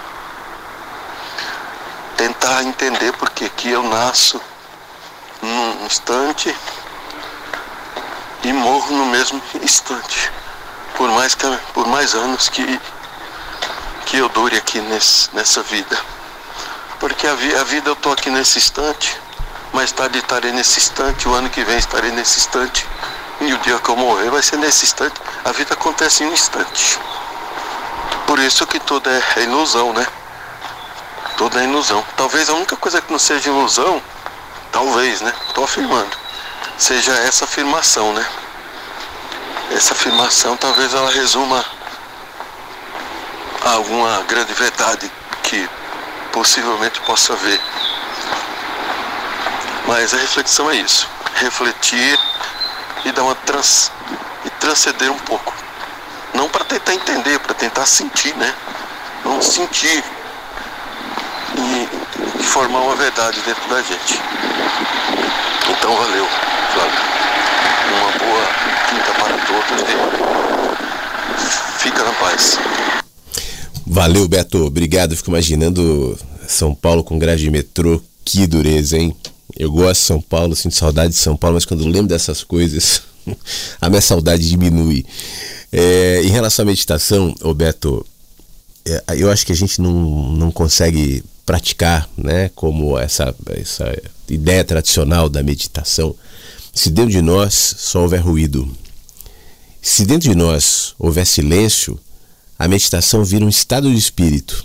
[2.16, 4.40] tentar entender porque que eu nasço
[5.42, 6.54] num instante
[8.44, 10.30] e morro no mesmo instante.
[10.96, 12.80] Por mais, que, por mais anos que,
[14.06, 16.11] que eu dure aqui nesse, nessa vida.
[17.02, 19.20] Porque a, vi, a vida eu estou aqui nesse instante,
[19.72, 22.86] mais tarde estarei nesse instante, o ano que vem estarei nesse instante,
[23.40, 25.20] e o dia que eu morrer vai ser nesse instante.
[25.44, 27.00] A vida acontece em um instante.
[28.24, 30.06] Por isso que tudo é, é ilusão, né?
[31.36, 32.04] Tudo é ilusão.
[32.16, 34.00] Talvez a única coisa que não seja ilusão,
[34.70, 35.34] talvez, né?
[35.48, 36.16] Estou afirmando,
[36.78, 38.24] seja essa afirmação, né?
[39.72, 41.64] Essa afirmação talvez ela resuma
[43.64, 45.10] alguma grande verdade
[45.42, 45.68] que
[46.32, 47.60] possivelmente possa ver.
[49.86, 52.18] Mas a reflexão é isso, refletir
[53.04, 53.92] e dar uma trans
[54.44, 55.52] e transcender um pouco.
[56.34, 58.54] Não para tentar entender, para tentar sentir, né?
[59.24, 60.02] Vamos sentir
[61.56, 61.88] e,
[62.38, 64.20] e, formar uma verdade dentro da gente.
[65.68, 66.26] Então valeu,
[66.72, 67.00] Flávio.
[68.00, 68.46] Uma boa
[68.88, 72.58] quinta para todos e fica na paz.
[73.92, 74.64] Valeu, Beto.
[74.64, 75.14] Obrigado.
[75.14, 76.18] Fico imaginando
[76.48, 78.02] São Paulo com grade de metrô.
[78.24, 79.14] Que dureza, hein?
[79.54, 83.02] Eu gosto de São Paulo, sinto saudade de São Paulo, mas quando lembro dessas coisas,
[83.78, 85.04] a minha saudade diminui.
[85.70, 88.04] É, em relação à meditação, ô Beto,
[88.86, 89.92] é, eu acho que a gente não,
[90.30, 93.94] não consegue praticar, né, como essa, essa
[94.26, 96.14] ideia tradicional da meditação,
[96.72, 98.74] se dentro de nós só houver ruído.
[99.82, 102.00] Se dentro de nós houver silêncio,
[102.62, 104.64] a meditação vira um estado de espírito.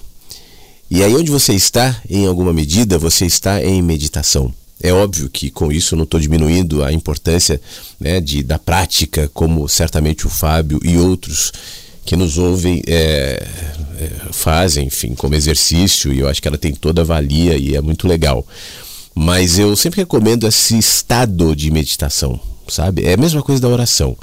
[0.87, 4.53] E aí onde você está, em alguma medida, você está em meditação.
[4.79, 7.59] É óbvio que com isso não estou diminuindo a importância
[7.99, 11.51] né, de, da prática, como certamente o Fábio e outros
[12.05, 13.43] que nos ouvem é,
[13.97, 17.75] é, fazem, enfim, como exercício, e eu acho que ela tem toda a valia e
[17.75, 18.45] é muito legal.
[19.15, 23.05] Mas eu sempre recomendo esse estado de meditação, sabe?
[23.05, 24.15] É a mesma coisa da oração.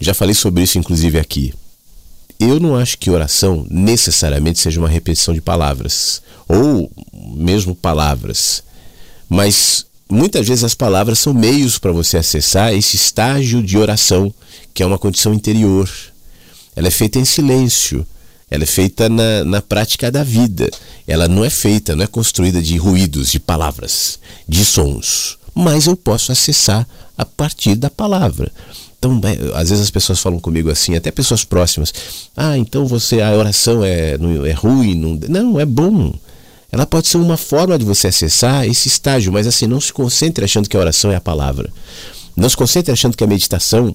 [0.00, 1.52] Já falei sobre isso, inclusive, aqui.
[2.46, 6.92] Eu não acho que oração necessariamente seja uma repetição de palavras, ou
[7.34, 8.62] mesmo palavras.
[9.30, 14.32] Mas muitas vezes as palavras são meios para você acessar esse estágio de oração,
[14.74, 15.90] que é uma condição interior.
[16.76, 18.06] Ela é feita em silêncio,
[18.50, 20.70] ela é feita na, na prática da vida.
[21.08, 25.38] Ela não é feita, não é construída de ruídos, de palavras, de sons.
[25.54, 26.86] Mas eu posso acessar
[27.16, 28.52] a partir da palavra.
[29.04, 31.92] Então, é, às vezes as pessoas falam comigo assim, até pessoas próximas.
[32.34, 34.94] Ah, então você, a oração é, é ruim?
[34.94, 36.14] Não, não, é bom.
[36.72, 40.42] Ela pode ser uma forma de você acessar esse estágio, mas assim, não se concentre
[40.42, 41.70] achando que a oração é a palavra.
[42.34, 43.94] Não se concentre achando que a meditação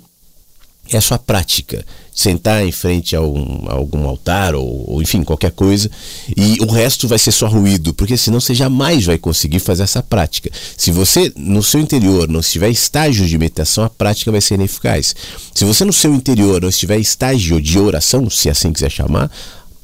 [0.87, 1.83] é a sua prática.
[2.19, 5.89] Sentar em frente a, um, a algum altar ou, ou, enfim, qualquer coisa,
[6.35, 10.03] e o resto vai ser só ruído, porque senão você jamais vai conseguir fazer essa
[10.03, 10.51] prática.
[10.75, 15.15] Se você no seu interior não estiver estágio de meditação, a prática vai ser ineficaz.
[15.55, 19.31] Se você no seu interior não estiver estágio de oração, se assim quiser chamar,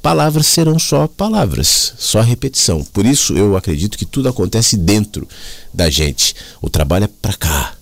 [0.02, 2.84] palavras serão só palavras, só repetição.
[2.84, 5.26] Por isso eu acredito que tudo acontece dentro
[5.74, 6.36] da gente.
[6.62, 7.76] O trabalho é para cá,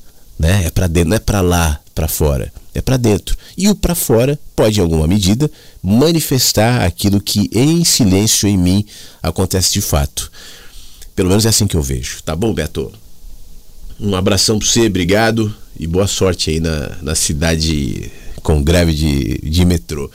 [0.43, 0.65] né?
[0.65, 3.37] É para dentro, não é para lá, para fora, é para dentro.
[3.57, 5.49] E o para fora pode, em alguma medida,
[5.81, 8.85] manifestar aquilo que em silêncio em mim
[9.21, 10.29] acontece de fato.
[11.15, 12.21] Pelo menos é assim que eu vejo.
[12.23, 12.91] Tá bom, Beto?
[13.99, 18.11] Um abração para você, obrigado e boa sorte aí na, na cidade
[18.41, 20.11] com greve de, de metrô.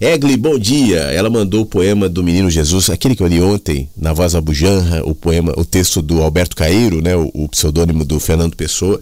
[0.00, 1.00] Egli, bom dia.
[1.00, 5.04] Ela mandou o poema do Menino Jesus, aquele que eu li ontem, na voz Abujanra,
[5.04, 9.00] o poema, o texto do Alberto Caeiro, né, o, o pseudônimo do Fernando Pessoa,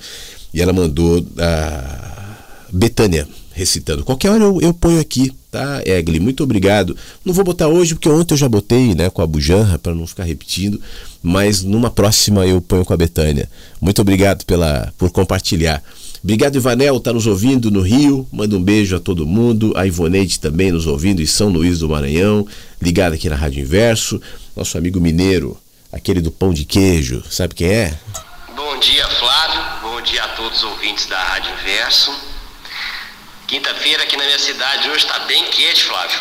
[0.53, 2.37] e ela mandou a
[2.73, 4.05] Betânia recitando.
[4.05, 6.19] Qualquer hora eu, eu ponho aqui, tá, Egli?
[6.19, 6.97] Muito obrigado.
[7.25, 10.07] Não vou botar hoje, porque ontem eu já botei, né, com a Bujanra, para não
[10.07, 10.81] ficar repetindo,
[11.23, 13.51] mas numa próxima eu ponho com a Betânia.
[13.81, 15.83] Muito obrigado pela, por compartilhar.
[16.23, 18.27] Obrigado, Ivanel, está nos ouvindo no Rio.
[18.31, 19.73] Manda um beijo a todo mundo.
[19.75, 22.47] A Ivoneide também nos ouvindo em São Luís do Maranhão.
[22.81, 24.21] Ligado aqui na Rádio Inverso.
[24.55, 25.57] Nosso amigo mineiro,
[25.91, 27.23] aquele do pão de queijo.
[27.31, 27.99] Sabe quem é?
[28.55, 29.07] Bom dia.
[30.01, 32.19] Bom dia a todos os ouvintes da Rádio Inverso.
[33.47, 36.19] Quinta-feira aqui na minha cidade hoje está bem quente, Flávio.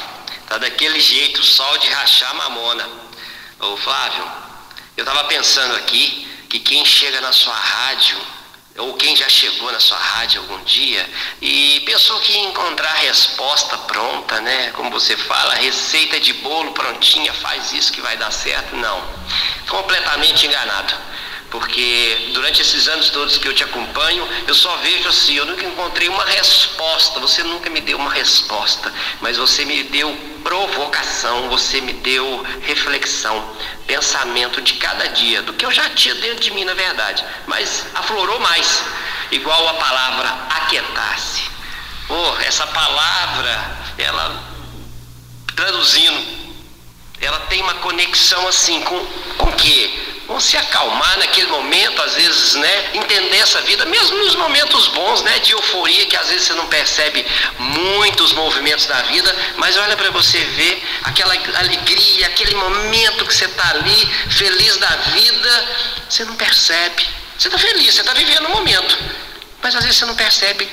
[0.50, 2.86] Tá daquele jeito, sol de rachar mamona.
[3.58, 4.30] Ô, Flávio,
[4.98, 8.20] eu tava pensando aqui que quem chega na sua rádio
[8.80, 11.10] ou quem já chegou na sua rádio algum dia
[11.42, 14.72] e pensou que ia encontrar resposta pronta, né?
[14.72, 18.76] Como você fala, receita de bolo prontinha, faz isso que vai dar certo.
[18.76, 19.02] Não.
[19.70, 20.94] Completamente enganado.
[21.50, 25.66] Porque durante esses anos todos que eu te acompanho, eu só vejo assim, eu nunca
[25.66, 31.82] encontrei uma resposta, você nunca me deu uma resposta, mas você me deu provocação, você
[31.82, 33.56] me deu reflexão,
[33.88, 37.86] pensamento de cada dia, do que eu já tinha dentro de mim, na verdade, mas
[37.96, 38.84] aflorou mais,
[39.32, 41.50] igual a palavra aquietar-se.
[42.10, 44.44] Oh, essa palavra, ela
[45.56, 46.40] traduzindo,
[47.20, 49.06] ela tem uma conexão assim com
[49.38, 52.92] com que Vamos se acalmar naquele momento, às vezes, né?
[52.94, 55.40] Entender essa vida, mesmo nos momentos bons, né?
[55.40, 57.26] De euforia, que às vezes você não percebe
[57.58, 63.46] muitos movimentos da vida, mas olha para você ver aquela alegria, aquele momento que você
[63.46, 65.68] está ali, feliz da vida,
[66.08, 67.08] você não percebe.
[67.36, 69.00] Você está feliz, você está vivendo o momento,
[69.64, 70.72] mas às vezes você não percebe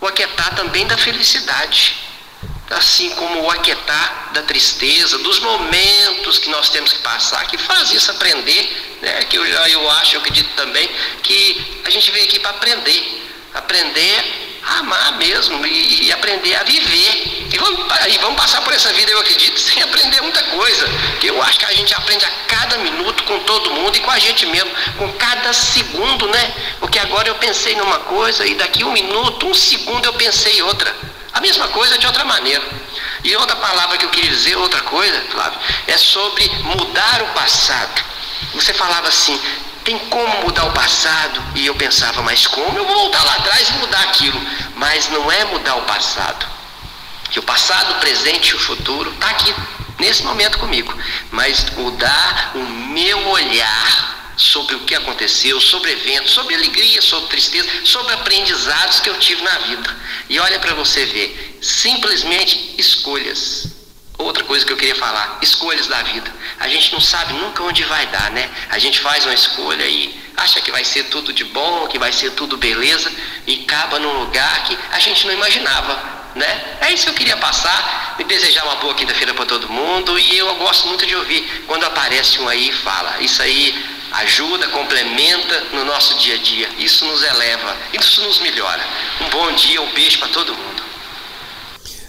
[0.00, 1.96] o aquietar também da felicidade
[2.70, 7.92] assim como o aquietar da tristeza, dos momentos que nós temos que passar, que faz
[7.92, 9.24] isso aprender, né?
[9.24, 10.88] que eu, eu acho, eu acredito também,
[11.22, 13.22] que a gente veio aqui para aprender,
[13.54, 17.48] aprender a amar mesmo e, e, aprender a viver.
[17.52, 20.88] E vamos, e vamos passar por essa vida, eu acredito, sem aprender muita coisa,
[21.20, 24.10] que eu acho que a gente aprende a cada minuto com todo mundo e com
[24.10, 26.54] a gente mesmo, com cada segundo, né?
[26.78, 30.94] Porque agora eu pensei numa coisa e daqui um minuto, um segundo eu pensei outra.
[31.32, 32.62] A mesma coisa de outra maneira.
[33.24, 38.02] E outra palavra que eu queria dizer, outra coisa, Flávio, é sobre mudar o passado.
[38.54, 39.40] Você falava assim,
[39.84, 41.42] tem como mudar o passado?
[41.54, 42.76] E eu pensava, mas como?
[42.76, 44.40] Eu vou voltar lá atrás e mudar aquilo.
[44.76, 46.46] Mas não é mudar o passado.
[47.30, 49.54] Que o passado, o presente e o futuro está aqui,
[49.98, 50.92] nesse momento comigo.
[51.30, 57.68] Mas mudar o meu olhar sobre o que aconteceu, sobre eventos, sobre alegria, sobre tristeza,
[57.84, 59.96] sobre aprendizados que eu tive na vida.
[60.28, 63.68] E olha para você ver, simplesmente escolhas.
[64.18, 66.32] Outra coisa que eu queria falar, escolhas da vida.
[66.60, 68.48] A gente não sabe nunca onde vai dar, né?
[68.70, 72.12] A gente faz uma escolha e acha que vai ser tudo de bom, que vai
[72.12, 73.10] ser tudo beleza
[73.46, 76.22] e acaba num lugar que a gente não imaginava.
[76.34, 76.78] Né?
[76.80, 80.38] É isso que eu queria passar, me desejar uma boa quinta-feira para todo mundo e
[80.38, 85.64] eu gosto muito de ouvir quando aparece um aí e fala, isso aí ajuda, complementa
[85.72, 86.68] no nosso dia a dia.
[86.78, 88.82] Isso nos eleva, isso nos melhora.
[89.20, 90.82] Um bom dia, um beijo para todo mundo.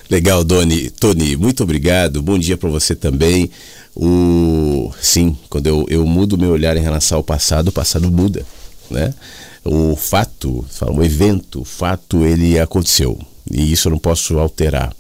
[0.10, 0.90] Legal, Doni.
[0.90, 2.22] Tony, muito obrigado.
[2.22, 3.50] Bom dia para você também.
[3.96, 8.46] O sim, quando eu, eu mudo meu olhar em relação ao passado, o passado muda,
[8.90, 9.14] né?
[9.64, 13.18] O fato, o evento, o fato, ele aconteceu
[13.50, 14.94] e isso eu não posso alterar.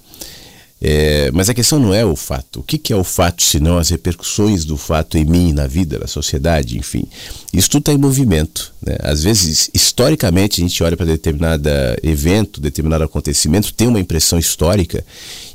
[0.85, 2.60] É, mas a questão não é o fato.
[2.60, 5.97] O que, que é o fato, senão as repercussões do fato em mim, na vida,
[5.97, 7.05] na sociedade, enfim.
[7.53, 8.73] Isso tudo está em movimento.
[8.85, 8.97] Né?
[8.99, 11.69] Às vezes, historicamente, a gente olha para determinado
[12.03, 15.05] evento, determinado acontecimento, tem uma impressão histórica,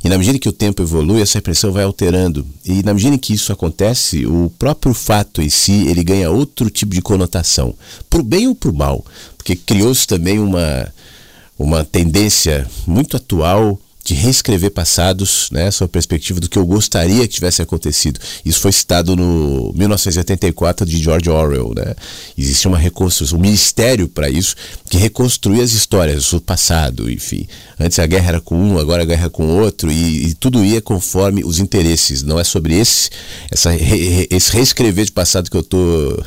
[0.03, 2.47] e na medida que o tempo evolui, essa impressão vai alterando.
[2.65, 6.95] E na medida que isso acontece, o próprio fato em si, ele ganha outro tipo
[6.95, 7.75] de conotação,
[8.09, 9.05] por bem ou por mal,
[9.37, 10.91] porque criou-se também uma,
[11.59, 13.79] uma tendência muito atual
[14.09, 18.19] de reescrever passados, né, sob a perspectiva do que eu gostaria que tivesse acontecido.
[18.43, 21.95] Isso foi citado no 1984 de George Orwell, né?
[22.37, 24.57] Existia uma reconstrução, um ministério para isso
[24.89, 27.47] que reconstruía as histórias do passado, enfim.
[27.79, 30.65] Antes a guerra era com um, agora a guerra é com outro e, e tudo
[30.65, 32.23] ia conforme os interesses.
[32.23, 33.11] Não é sobre esse,
[33.51, 36.25] essa, esse reescrever de passado que eu estou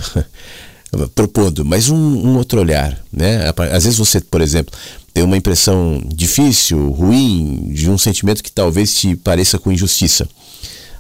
[1.16, 3.52] propondo, mas um, um, outro olhar, né?
[3.72, 4.78] Às vezes você, por exemplo,
[5.14, 10.28] tem uma impressão difícil, ruim, de um sentimento que talvez te pareça com injustiça.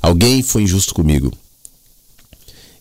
[0.01, 1.31] Alguém foi injusto comigo.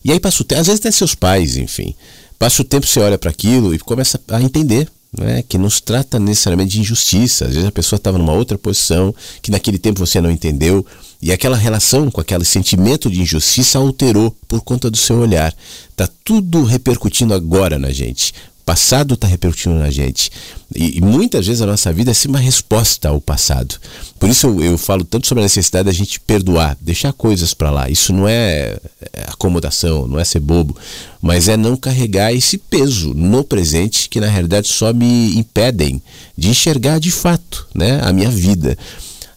[0.03, 1.95] E aí passa o tempo, às vezes até seus pais, enfim.
[2.37, 5.83] Passa o tempo, você olha para aquilo e começa a entender né, que não se
[5.83, 7.45] trata necessariamente de injustiça.
[7.45, 10.85] Às vezes a pessoa estava numa outra posição que naquele tempo você não entendeu
[11.21, 15.53] e aquela relação com aquele sentimento de injustiça alterou por conta do seu olhar.
[15.95, 20.31] Tá tudo repercutindo agora na gente passado está repercutindo na gente.
[20.73, 23.75] E, e, muitas vezes a nossa vida é sim uma resposta ao passado.
[24.19, 27.69] Por isso eu, eu falo tanto sobre a necessidade da gente perdoar, deixar coisas para
[27.69, 27.89] lá.
[27.89, 28.77] Isso não é,
[29.13, 30.75] é acomodação, não é ser bobo,
[31.21, 36.01] mas é não carregar esse peso no presente que na realidade só me impedem
[36.37, 38.77] de enxergar de fato né, a minha vida.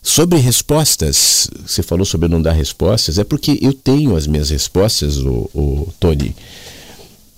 [0.06, 5.16] Sobre respostas, você falou sobre não dar respostas, é porque eu tenho as minhas respostas,
[5.16, 6.36] o, o Tony.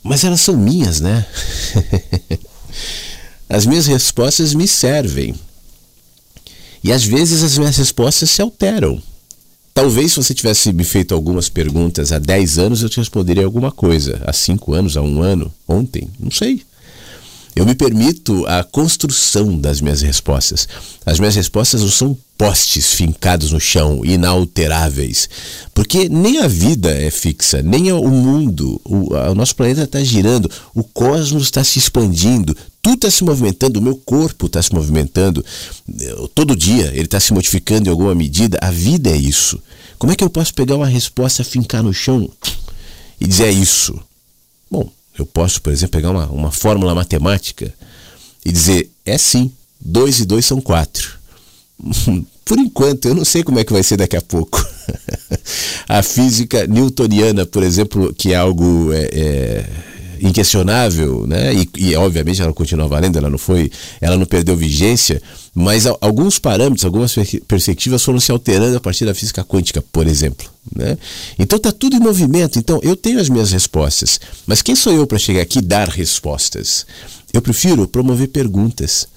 [0.06, 1.26] Mas elas são minhas, né?
[3.48, 5.34] as minhas respostas me servem.
[6.82, 9.02] E às vezes as minhas respostas se alteram.
[9.74, 13.70] Talvez se você tivesse me feito algumas perguntas há 10 anos, eu te responderia alguma
[13.70, 14.22] coisa.
[14.24, 16.62] Há 5 anos, há um ano, ontem, não sei.
[17.56, 20.68] Eu me permito a construção das minhas respostas.
[21.06, 25.26] As minhas respostas não são postes fincados no chão, inalteráveis.
[25.72, 30.50] Porque nem a vida é fixa, nem o mundo, o, o nosso planeta está girando,
[30.74, 35.42] o cosmos está se expandindo, tudo está se movimentando, o meu corpo está se movimentando.
[36.34, 38.58] Todo dia ele está se modificando em alguma medida.
[38.60, 39.58] A vida é isso.
[39.98, 42.30] Como é que eu posso pegar uma resposta, fincar no chão
[43.18, 43.98] e dizer é isso?
[45.18, 47.72] Eu posso, por exemplo, pegar uma, uma fórmula matemática
[48.44, 51.18] e dizer, é sim, 2 e 2 são 4.
[52.46, 54.64] Por enquanto, eu não sei como é que vai ser daqui a pouco.
[55.88, 59.66] a física newtoniana, por exemplo, que é algo é, é,
[60.20, 61.52] inquestionável, né?
[61.52, 63.68] E, e, obviamente ela continua valendo, ela não foi,
[64.00, 65.20] ela não perdeu vigência,
[65.58, 67.14] mas alguns parâmetros, algumas
[67.48, 70.46] perspectivas foram se alterando a partir da física quântica, por exemplo.
[70.70, 70.98] Né?
[71.38, 72.58] Então está tudo em movimento.
[72.58, 75.88] Então eu tenho as minhas respostas, mas quem sou eu para chegar aqui e dar
[75.88, 76.84] respostas?
[77.32, 79.08] Eu prefiro promover perguntas,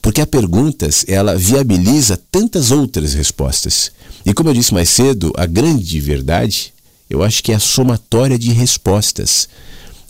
[0.00, 3.90] porque a perguntas ela viabiliza tantas outras respostas.
[4.24, 6.72] E como eu disse mais cedo, a grande verdade,
[7.10, 9.48] eu acho que é a somatória de respostas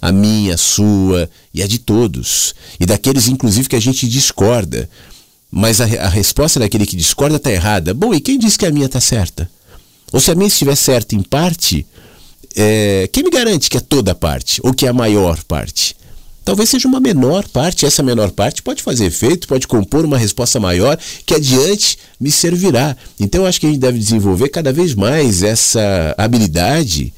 [0.02, 4.90] a minha, a sua e a de todos, e daqueles inclusive que a gente discorda.
[5.54, 7.92] Mas a, a resposta daquele que discorda está errada.
[7.92, 9.48] Bom, e quem disse que a minha está certa?
[10.10, 11.86] Ou se a minha estiver certa em parte,
[12.56, 15.94] é, quem me garante que é toda parte ou que é a maior parte?
[16.44, 20.58] Talvez seja uma menor parte, essa menor parte pode fazer efeito, pode compor uma resposta
[20.58, 22.96] maior que adiante me servirá.
[23.20, 27.14] Então eu acho que a gente deve desenvolver cada vez mais essa habilidade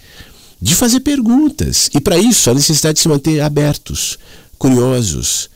[0.60, 1.88] de fazer perguntas.
[1.94, 4.18] E para isso, a necessidade de se manter abertos,
[4.58, 5.48] curiosos,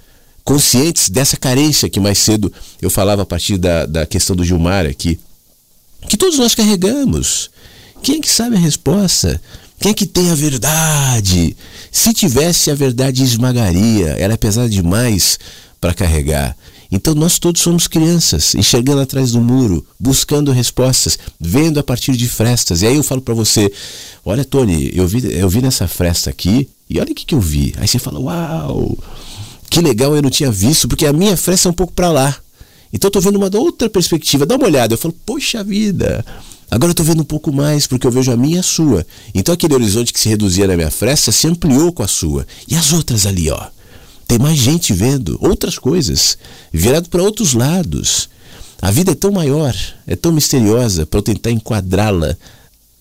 [0.49, 2.51] conscientes dessa carência que mais cedo
[2.81, 5.21] eu falava a partir da, da questão do Gilmar aqui
[6.09, 7.51] que todos nós carregamos.
[8.03, 9.39] Quem é que sabe a resposta?
[9.79, 11.55] Quem é que tem a verdade?
[11.93, 15.39] Se tivesse a verdade esmagaria, ela é pesada demais
[15.79, 16.57] para carregar.
[16.91, 22.27] Então nós todos somos crianças, enxergando atrás do muro, buscando respostas, vendo a partir de
[22.27, 22.81] frestas.
[22.81, 23.71] E aí eu falo para você,
[24.25, 27.41] olha Tony, eu vi, eu vi nessa fresta aqui e olha o que, que eu
[27.41, 27.75] vi.
[27.77, 28.97] Aí você fala, uau,
[29.71, 32.37] que legal, eu não tinha visto, porque a minha fresta é um pouco para lá.
[32.93, 34.47] Então eu tô vendo uma outra perspectiva.
[34.47, 34.95] Dá uma olhada.
[34.95, 36.25] Eu falo, poxa vida.
[36.71, 39.07] Agora eu tô vendo um pouco mais, porque eu vejo a minha e a sua.
[39.35, 42.47] Então aquele horizonte que se reduzia na minha fresta se ampliou com a sua.
[42.67, 43.69] E as outras ali, ó.
[44.27, 46.37] Tem mais gente vendo outras coisas,
[46.71, 48.29] virado para outros lados.
[48.81, 49.75] A vida é tão maior,
[50.07, 52.37] é tão misteriosa para eu tentar enquadrá-la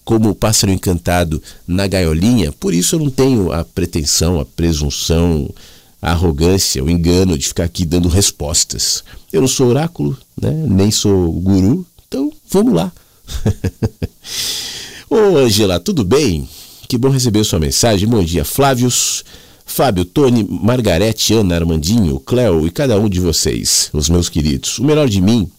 [0.05, 2.53] como o pássaro encantado na gaiolinha.
[2.53, 5.53] Por isso eu não tenho a pretensão, a presunção,
[6.01, 9.03] a arrogância, o engano de ficar aqui dando respostas.
[9.31, 10.51] Eu não sou oráculo, né?
[10.51, 12.91] nem sou guru, então vamos lá.
[15.09, 16.47] Ô Angela, tudo bem?
[16.87, 18.07] Que bom receber sua mensagem.
[18.07, 19.23] Bom dia, Flávios,
[19.65, 24.79] Fábio, Tony, Margarete, Ana, Armandinho, Cléo e cada um de vocês, os meus queridos.
[24.79, 25.49] O melhor de mim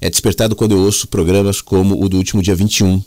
[0.00, 3.02] é despertado quando eu ouço programas como o do último dia 21,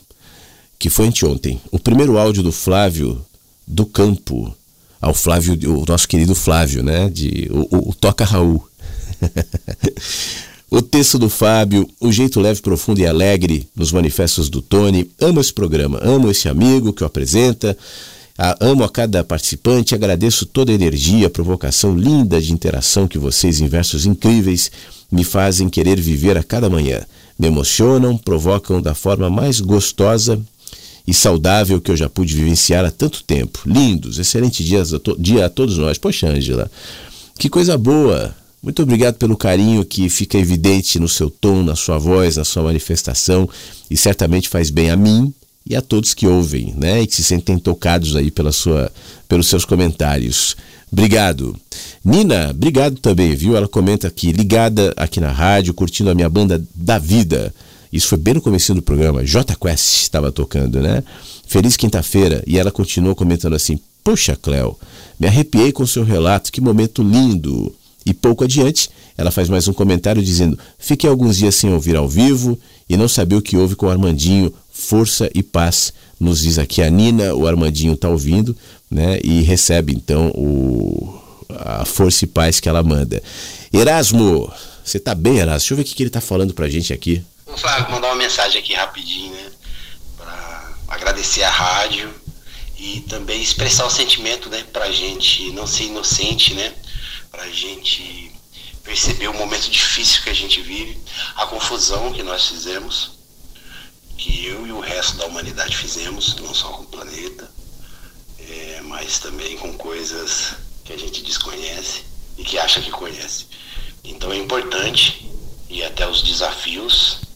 [0.78, 1.60] que foi anteontem.
[1.70, 3.24] O primeiro áudio do Flávio
[3.66, 4.54] do Campo,
[5.00, 7.08] ao Flávio, o nosso querido Flávio, né?
[7.08, 8.62] De, o, o, Toca Raul.
[10.72, 15.10] O texto do Fábio, o jeito leve, profundo e alegre nos manifestos do Tony.
[15.20, 17.76] Amo esse programa, amo esse amigo que o apresenta.
[18.60, 23.60] Amo a cada participante, agradeço toda a energia, a provocação linda de interação que vocês,
[23.60, 24.70] em versos incríveis,
[25.10, 27.00] me fazem querer viver a cada manhã.
[27.36, 30.40] Me emocionam, provocam da forma mais gostosa
[31.10, 33.58] e saudável que eu já pude vivenciar há tanto tempo.
[33.66, 35.98] Lindos, excelente dias a to- dia a todos nós.
[35.98, 36.70] Poxa, Ângela,
[37.36, 38.32] que coisa boa!
[38.62, 42.62] Muito obrigado pelo carinho que fica evidente no seu tom, na sua voz, na sua
[42.62, 43.48] manifestação
[43.90, 45.34] e certamente faz bem a mim
[45.66, 47.02] e a todos que ouvem, né?
[47.02, 48.92] E que se sentem tocados aí pela sua,
[49.28, 50.56] pelos seus comentários.
[50.92, 51.56] Obrigado.
[52.04, 53.56] Nina, obrigado também, viu?
[53.56, 57.52] Ela comenta aqui, ligada aqui na rádio, curtindo a minha banda da vida.
[57.92, 59.24] Isso foi bem no começo do programa.
[59.24, 61.02] J Quest estava tocando, né?
[61.46, 62.42] Feliz quinta-feira.
[62.46, 64.76] E ela continuou comentando assim: Poxa, Cléo,
[65.18, 67.74] me arrepiei com seu relato, que momento lindo.
[68.06, 72.08] E pouco adiante, ela faz mais um comentário dizendo: Fiquei alguns dias sem ouvir ao
[72.08, 72.58] vivo
[72.88, 74.52] e não sabia o que houve com o Armandinho.
[74.72, 77.34] Força e paz, nos diz aqui a Nina.
[77.34, 78.56] O Armandinho está ouvindo,
[78.90, 79.18] né?
[79.22, 83.22] E recebe então o, a força e paz que ela manda.
[83.72, 84.50] Erasmo,
[84.84, 85.58] você tá bem, Erasmo?
[85.58, 87.22] Deixa eu ver o que, que ele tá falando pra gente aqui.
[87.52, 89.52] Ô Flávio, mandar uma mensagem aqui rapidinho, né?
[90.16, 92.14] Pra agradecer a rádio
[92.78, 94.64] e também expressar o sentimento, né?
[94.72, 96.72] Pra gente não ser inocente, né?
[97.28, 98.30] Pra gente
[98.84, 100.96] perceber o momento difícil que a gente vive,
[101.34, 103.18] a confusão que nós fizemos,
[104.16, 107.50] que eu e o resto da humanidade fizemos, não só com o planeta,
[108.38, 110.54] é, mas também com coisas
[110.84, 112.04] que a gente desconhece
[112.38, 113.46] e que acha que conhece.
[114.04, 115.28] Então é importante
[115.68, 117.28] ir até os desafios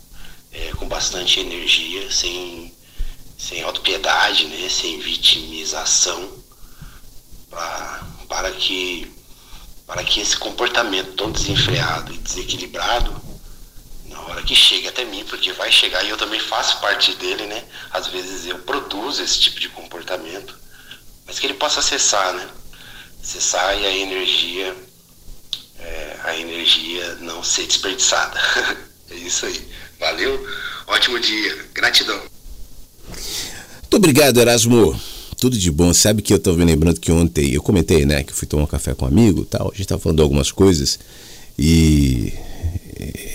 [0.55, 2.73] é, com bastante energia, sem,
[3.37, 4.69] sem autopiedade, né?
[4.69, 6.33] sem vitimização,
[7.51, 9.13] pra, para, que,
[9.87, 13.23] para que esse comportamento tão desenfreado e desequilibrado,
[14.07, 17.47] na hora que chega até mim, porque vai chegar e eu também faço parte dele,
[17.47, 17.65] né?
[17.91, 20.57] Às vezes eu produzo esse tipo de comportamento,
[21.27, 22.49] mas que ele possa cessar, né?
[23.21, 24.77] Cessar e a energia,
[25.81, 28.39] é, a energia não ser desperdiçada.
[29.11, 29.69] é isso aí.
[29.99, 30.47] Valeu,
[30.87, 32.21] ótimo dia, gratidão.
[33.83, 34.99] Muito obrigado, Erasmo.
[35.39, 35.93] Tudo de bom.
[35.93, 38.65] Sabe que eu tô me lembrando que ontem eu comentei, né, que eu fui tomar
[38.65, 39.71] um café com um amigo tal.
[39.73, 40.99] A gente tava falando algumas coisas
[41.59, 42.33] e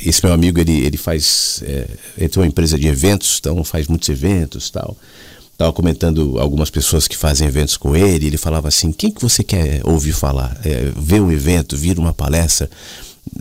[0.05, 1.61] esse meu amigo, ele, ele faz.
[1.65, 1.87] É,
[2.17, 4.97] ele tem uma empresa de eventos, então faz muitos eventos tal.
[5.57, 8.27] Tava comentando algumas pessoas que fazem eventos com ele.
[8.27, 10.59] Ele falava assim: quem que você quer ouvir falar?
[10.63, 12.69] É, ver um evento, vir uma palestra?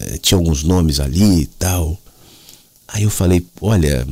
[0.00, 1.98] É, tinha alguns nomes ali e tal.
[2.88, 4.06] Aí eu falei: olha,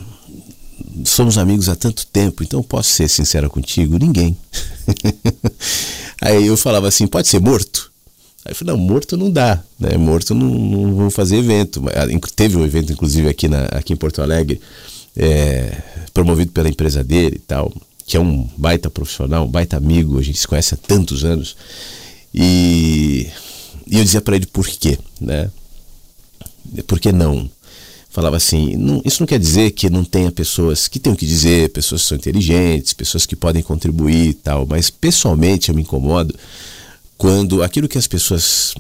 [1.05, 3.99] somos amigos há tanto tempo, então posso ser sincero contigo?
[3.99, 4.37] Ninguém.
[6.21, 7.91] Aí eu falava assim: pode ser morto?
[8.45, 9.97] Aí eu falei, não, morto não dá, né?
[9.97, 11.83] Morto não, não fazer evento.
[12.37, 14.61] Teve um evento, inclusive, aqui, na, aqui em Porto Alegre,
[15.17, 15.83] é,
[16.15, 17.73] promovido pela empresa dele e tal,
[18.07, 21.57] que é um baita profissional, um baita amigo, a gente se conhece há tantos anos.
[22.33, 23.29] E,
[23.85, 25.51] e eu dizia para ele por quê, né?
[26.87, 27.51] Por que não?
[28.17, 31.69] Falava assim, não, isso não quer dizer que não tenha pessoas que tenham que dizer,
[31.69, 36.35] pessoas que são inteligentes, pessoas que podem contribuir e tal, mas pessoalmente eu me incomodo
[37.19, 38.75] quando aquilo que as pessoas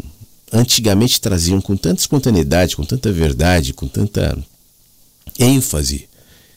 [0.51, 4.39] antigamente traziam com tanta espontaneidade, com tanta verdade, com tanta
[5.39, 6.09] ênfase,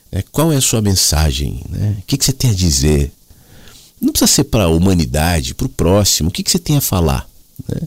[0.09, 0.23] né?
[0.31, 1.61] qual é a sua mensagem?
[1.69, 1.97] Né?
[1.99, 3.11] O que, que você tem a dizer?
[3.99, 6.81] Não precisa ser para a humanidade, para o próximo, o que, que você tem a
[6.81, 7.29] falar?
[7.67, 7.81] Né?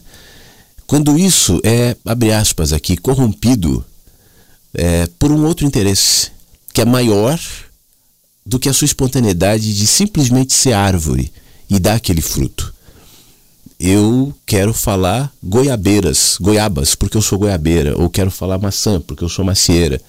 [0.86, 3.82] Quando isso é, abre aspas aqui, corrompido
[4.74, 6.30] é, por um outro interesse,
[6.72, 7.38] que é maior
[8.44, 11.32] do que a sua espontaneidade de simplesmente ser árvore
[11.70, 12.72] e dar aquele fruto
[13.82, 19.28] eu quero falar goiabeiras, goiabas, porque eu sou goiabeira, ou quero falar maçã, porque eu
[19.28, 20.00] sou macieira.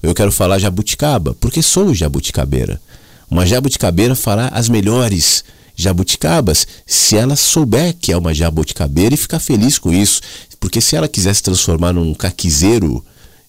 [0.00, 2.80] Eu quero falar jabuticaba, porque sou jabuticabeira.
[3.28, 5.42] Uma jabuticabeira fará as melhores
[5.74, 10.20] jabuticabas se ela souber que é uma jabuticabeira e ficar feliz com isso.
[10.60, 13.04] Porque se ela quiser se transformar num caquizeiro,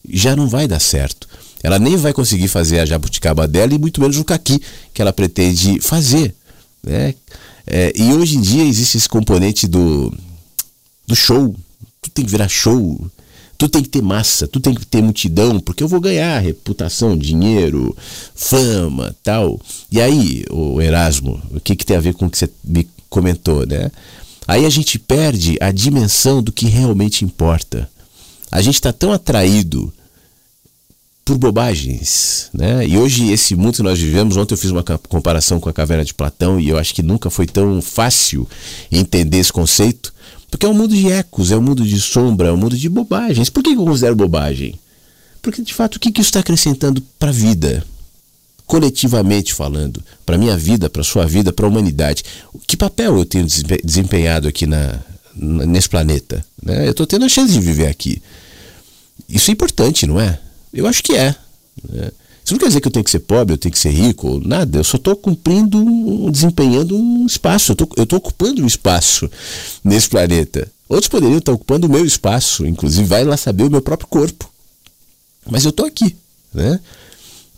[0.10, 1.28] já não vai dar certo.
[1.64, 4.62] Ela nem vai conseguir fazer a jabuticaba dela e muito menos o caqui
[4.94, 6.34] que ela pretende fazer.
[6.84, 7.16] Né?
[7.66, 10.14] É, e hoje em dia existe esse componente do,
[11.06, 11.56] do show.
[12.02, 13.10] Tu tem que virar show.
[13.58, 17.18] Tu tem que ter massa, tu tem que ter multidão, porque eu vou ganhar reputação,
[17.18, 17.98] dinheiro,
[18.36, 19.60] fama, tal.
[19.92, 22.88] E aí, o Erasmo, o que, que tem a ver com o que você me
[23.10, 23.90] comentou, né?
[24.48, 27.90] Aí a gente perde a dimensão do que realmente importa.
[28.52, 29.92] A gente está tão atraído
[31.28, 32.88] por bobagens, né?
[32.88, 36.06] E hoje esse mundo que nós vivemos, ontem eu fiz uma comparação com a caverna
[36.06, 38.48] de Platão e eu acho que nunca foi tão fácil
[38.90, 40.14] entender esse conceito,
[40.50, 42.88] porque é um mundo de ecos, é um mundo de sombra, é um mundo de
[42.88, 43.50] bobagens.
[43.50, 44.80] Por que eu considero bobagem?
[45.42, 47.84] Porque, de fato, o que, isso está acrescentando para a vida?
[48.66, 52.24] Coletivamente falando, para minha vida, para sua vida, para a humanidade.
[52.66, 54.98] Que papel eu tenho desempe- desempenhado aqui na-
[55.36, 56.44] nesse planeta?
[56.64, 56.88] né?
[56.88, 58.22] Eu estou tendo a chance de viver aqui.
[59.28, 60.40] Isso é importante, não é?
[60.80, 61.36] Eu acho que é.
[61.90, 62.12] né?
[62.44, 64.40] Isso não quer dizer que eu tenho que ser pobre, eu tenho que ser rico,
[64.46, 64.78] nada.
[64.78, 67.76] Eu só estou cumprindo, um- desempenhando um espaço.
[67.98, 69.30] Eu estou ocupando um espaço
[69.84, 70.72] nesse planeta.
[70.88, 74.50] Outros poderiam estar ocupando o meu espaço, inclusive vai lá saber o meu próprio corpo.
[75.50, 76.16] Mas eu estou aqui,
[76.54, 76.80] né?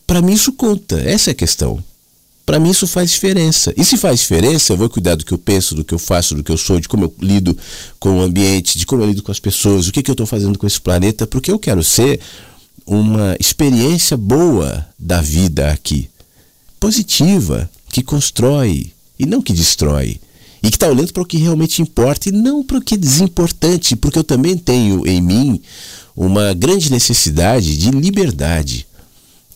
[0.08, 1.84] Para mim isso conta, essa é a questão.
[2.44, 3.72] Para mim isso faz diferença.
[3.78, 6.34] E se faz diferença, eu vou cuidar do que eu penso, do que eu faço,
[6.34, 7.56] do que eu sou, de como eu lido
[8.00, 10.26] com o ambiente, de como eu lido com as pessoas, o que, que eu estou
[10.26, 12.20] fazendo com esse planeta, porque eu quero ser
[12.90, 16.10] uma experiência boa da vida aqui.
[16.80, 20.20] Positiva, que constrói e não que destrói.
[20.64, 22.98] E que está olhando para o que realmente importa e não para o que é
[22.98, 25.62] desimportante, porque eu também tenho em mim
[26.16, 28.88] uma grande necessidade de liberdade.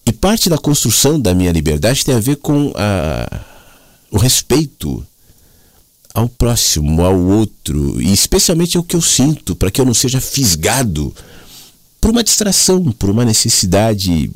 [0.06, 3.42] E parte da construção da minha liberdade tem a ver com a,
[4.12, 5.04] o respeito
[6.14, 10.22] ao próximo, ao outro, e especialmente ao que eu sinto, para que eu não seja
[10.22, 11.14] fisgado
[12.04, 14.30] por uma distração, por uma necessidade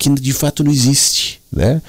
[0.00, 1.80] que de fato não existe, né?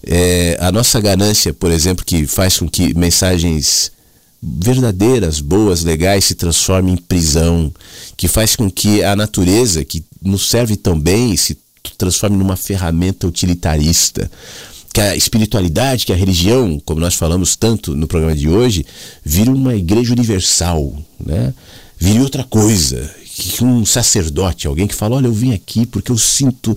[0.00, 3.90] É, a nossa ganância, por exemplo, que faz com que mensagens
[4.40, 7.74] verdadeiras, boas, legais se transformem em prisão,
[8.16, 11.58] que faz com que a natureza, que nos serve tão bem, se
[11.98, 14.30] transforme numa ferramenta utilitarista.
[14.92, 18.86] Que a espiritualidade, que a religião, como nós falamos tanto no programa de hoje,
[19.24, 21.52] vire uma igreja universal, né?
[21.98, 23.21] vire outra coisa.
[23.34, 26.76] Que um sacerdote, alguém que fala: Olha, eu vim aqui porque eu sinto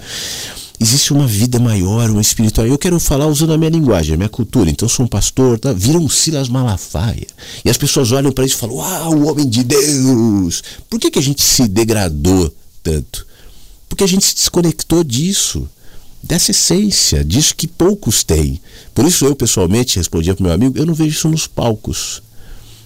[0.80, 2.68] existe uma vida maior, uma espiritual.
[2.68, 4.70] Eu quero falar usando a minha linguagem, a minha cultura.
[4.70, 5.74] Então, eu sou um pastor, tá?
[5.74, 7.28] vira um Silas Malafaia.
[7.64, 10.64] E as pessoas olham para isso e falam: Uau, o homem de Deus!
[10.90, 12.54] Por que, que a gente se degradou
[12.84, 13.26] tanto?
[13.88, 15.68] Porque a gente se desconectou disso,
[16.22, 18.60] dessa essência, disso que poucos têm.
[18.94, 22.22] Por isso, eu pessoalmente respondia para meu amigo: Eu não vejo isso nos palcos.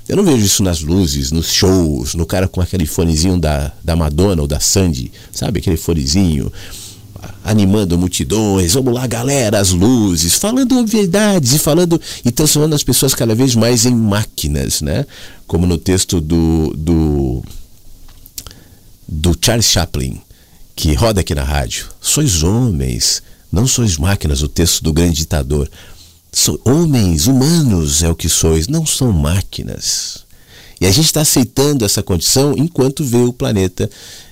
[0.09, 3.95] Eu não vejo isso nas luzes, nos shows, no cara com aquele fonezinho da, da
[3.95, 5.59] Madonna ou da Sandy, sabe?
[5.59, 6.51] Aquele fonezinho
[7.43, 13.13] animando multidões, vamos lá galera, as luzes, falando obviedades e falando e transformando as pessoas
[13.13, 15.05] cada vez mais em máquinas, né?
[15.45, 17.43] Como no texto do do,
[19.07, 20.19] do Charles Chaplin,
[20.75, 21.85] que roda aqui na rádio.
[22.01, 23.21] Sois homens,
[23.51, 25.69] não sois máquinas, o texto do grande ditador.
[26.31, 30.25] So, homens, humanos é o que sois, não são máquinas.
[30.79, 33.89] E a gente está aceitando essa condição enquanto vê o planeta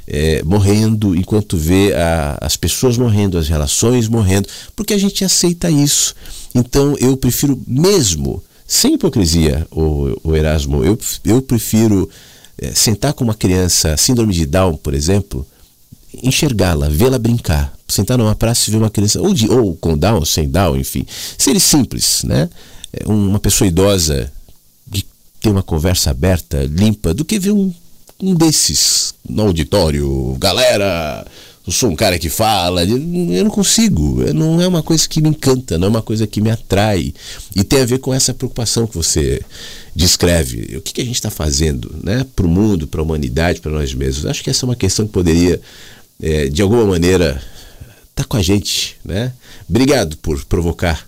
[0.07, 5.69] é, morrendo, enquanto vê a, as pessoas morrendo, as relações morrendo, porque a gente aceita
[5.69, 6.15] isso.
[6.55, 12.09] Então eu prefiro mesmo, sem hipocrisia, o, o Erasmo, eu, eu prefiro
[12.57, 15.45] é, sentar com uma criança, síndrome de Down, por exemplo,
[16.23, 20.26] enxergá-la, vê-la brincar, sentar numa praça e ver uma criança, ou, de, ou com Down,
[20.26, 21.06] sem Down, enfim,
[21.38, 22.49] seres simples, né?
[23.06, 24.31] Uma pessoa idosa
[24.91, 25.06] que
[25.41, 27.73] tem uma conversa aberta, limpa, do que ver um,
[28.22, 31.26] um desses no auditório, galera,
[31.68, 35.27] eu sou um cara que fala, eu não consigo, não é uma coisa que me
[35.27, 37.14] encanta, não é uma coisa que me atrai.
[37.53, 39.41] E tem a ver com essa preocupação que você
[39.94, 40.77] descreve.
[40.77, 43.73] O que, que a gente está fazendo né, para o mundo, para a humanidade, para
[43.73, 44.26] nós mesmos?
[44.26, 45.60] Acho que essa é uma questão que poderia,
[46.22, 47.41] é, de alguma maneira,
[48.15, 48.98] tá com a gente.
[49.03, 49.34] Né?
[49.69, 51.07] Obrigado por provocar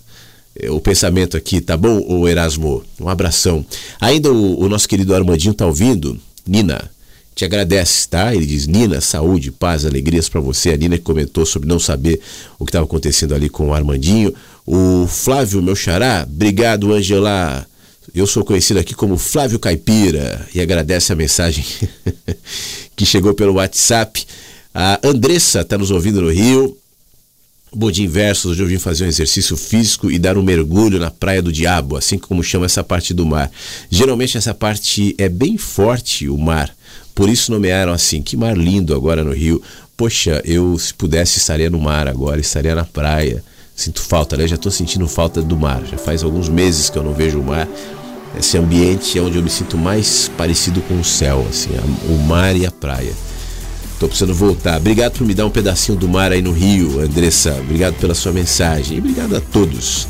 [0.68, 2.84] o pensamento aqui, tá bom, o Erasmo?
[3.00, 3.64] Um abração.
[4.00, 6.18] Ainda o, o nosso querido Armandinho tá ouvindo?
[6.46, 6.90] Nina,
[7.34, 8.34] te agradece, tá?
[8.34, 10.70] Ele diz: Nina, saúde, paz, alegrias para você.
[10.70, 12.20] A Nina que comentou sobre não saber
[12.58, 14.34] o que estava acontecendo ali com o Armandinho.
[14.66, 17.66] O Flávio, meu xará, obrigado, Angela.
[18.12, 21.64] Eu sou conhecido aqui como Flávio Caipira e agradece a mensagem
[22.96, 24.26] que chegou pelo WhatsApp.
[24.72, 26.76] A Andressa está nos ouvindo no Rio.
[27.74, 31.10] Bom dia inverso, hoje eu vim fazer um exercício físico e dar um mergulho na
[31.10, 33.50] Praia do Diabo, assim como chama essa parte do mar.
[33.88, 36.72] Geralmente essa parte é bem forte, o mar.
[37.16, 39.60] Por isso nomearam assim, que mar lindo agora no Rio.
[39.96, 43.42] Poxa, eu se pudesse estaria no mar agora, estaria na praia.
[43.74, 44.46] Sinto falta, né?
[44.46, 45.82] Já estou sentindo falta do mar.
[45.84, 47.68] Já faz alguns meses que eu não vejo o mar.
[48.38, 51.70] Esse ambiente é onde eu me sinto mais parecido com o céu, assim,
[52.08, 53.12] o mar e a praia.
[54.00, 54.78] Tô precisando voltar.
[54.78, 57.54] Obrigado por me dar um pedacinho do mar aí no Rio, Andressa.
[57.60, 58.96] Obrigado pela sua mensagem.
[58.96, 60.08] E obrigado a todos.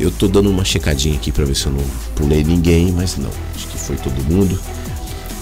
[0.00, 1.84] Eu tô dando uma checadinha aqui para ver se eu não
[2.16, 3.28] pulei ninguém, mas não.
[3.54, 4.58] Acho que foi todo mundo.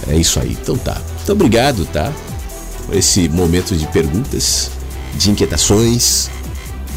[0.08, 0.58] É isso aí.
[0.60, 1.00] Então tá.
[1.22, 2.12] Então obrigado, tá?
[2.84, 4.72] Por esse momento de perguntas,
[5.14, 6.28] de inquietações,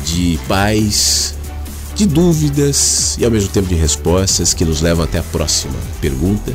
[0.03, 1.35] de paz,
[1.93, 6.51] de dúvidas e ao mesmo tempo de respostas que nos levam até a próxima pergunta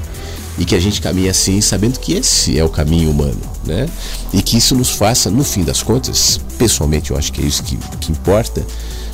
[0.59, 3.89] e que a gente caminhe assim, sabendo que esse é o caminho humano, né?
[4.33, 7.63] E que isso nos faça, no fim das contas, pessoalmente eu acho que é isso
[7.63, 8.65] que, que importa,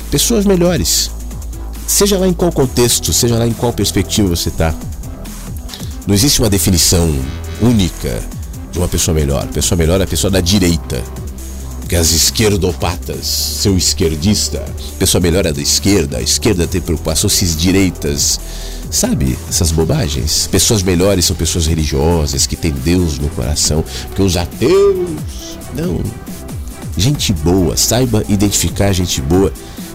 [0.09, 1.11] pessoas melhores.
[1.85, 4.73] Seja lá em qual contexto, seja lá em qual perspectiva você está.
[6.07, 7.13] Não existe uma definição
[7.61, 8.21] única
[8.71, 9.47] de uma pessoa melhor.
[9.47, 11.01] Pessoa melhor é a pessoa da direita.
[11.79, 14.63] Porque as esquerdopatas, seu esquerdista,
[14.97, 18.39] pessoa melhor é da esquerda, a esquerda tem preocupações direitas.
[18.93, 20.45] Sabe, essas bobagens?
[20.51, 25.57] Pessoas melhores são pessoas religiosas, que têm Deus no coração, porque os ateus.
[25.73, 25.99] Não.
[26.95, 29.51] Gente boa, saiba identificar gente boa,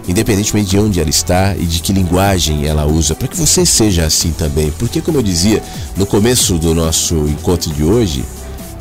[0.08, 4.04] independentemente de onde ela está e de que linguagem ela usa, para que você seja
[4.04, 4.72] assim também.
[4.72, 5.62] Porque, como eu dizia
[5.96, 8.24] no começo do nosso encontro de hoje,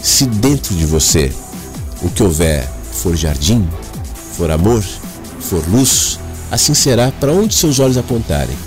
[0.02, 1.32] se dentro de você
[2.02, 3.70] o que houver for jardim,
[4.36, 4.84] for amor,
[5.40, 6.20] for luz,
[6.50, 8.67] assim será para onde seus olhos apontarem.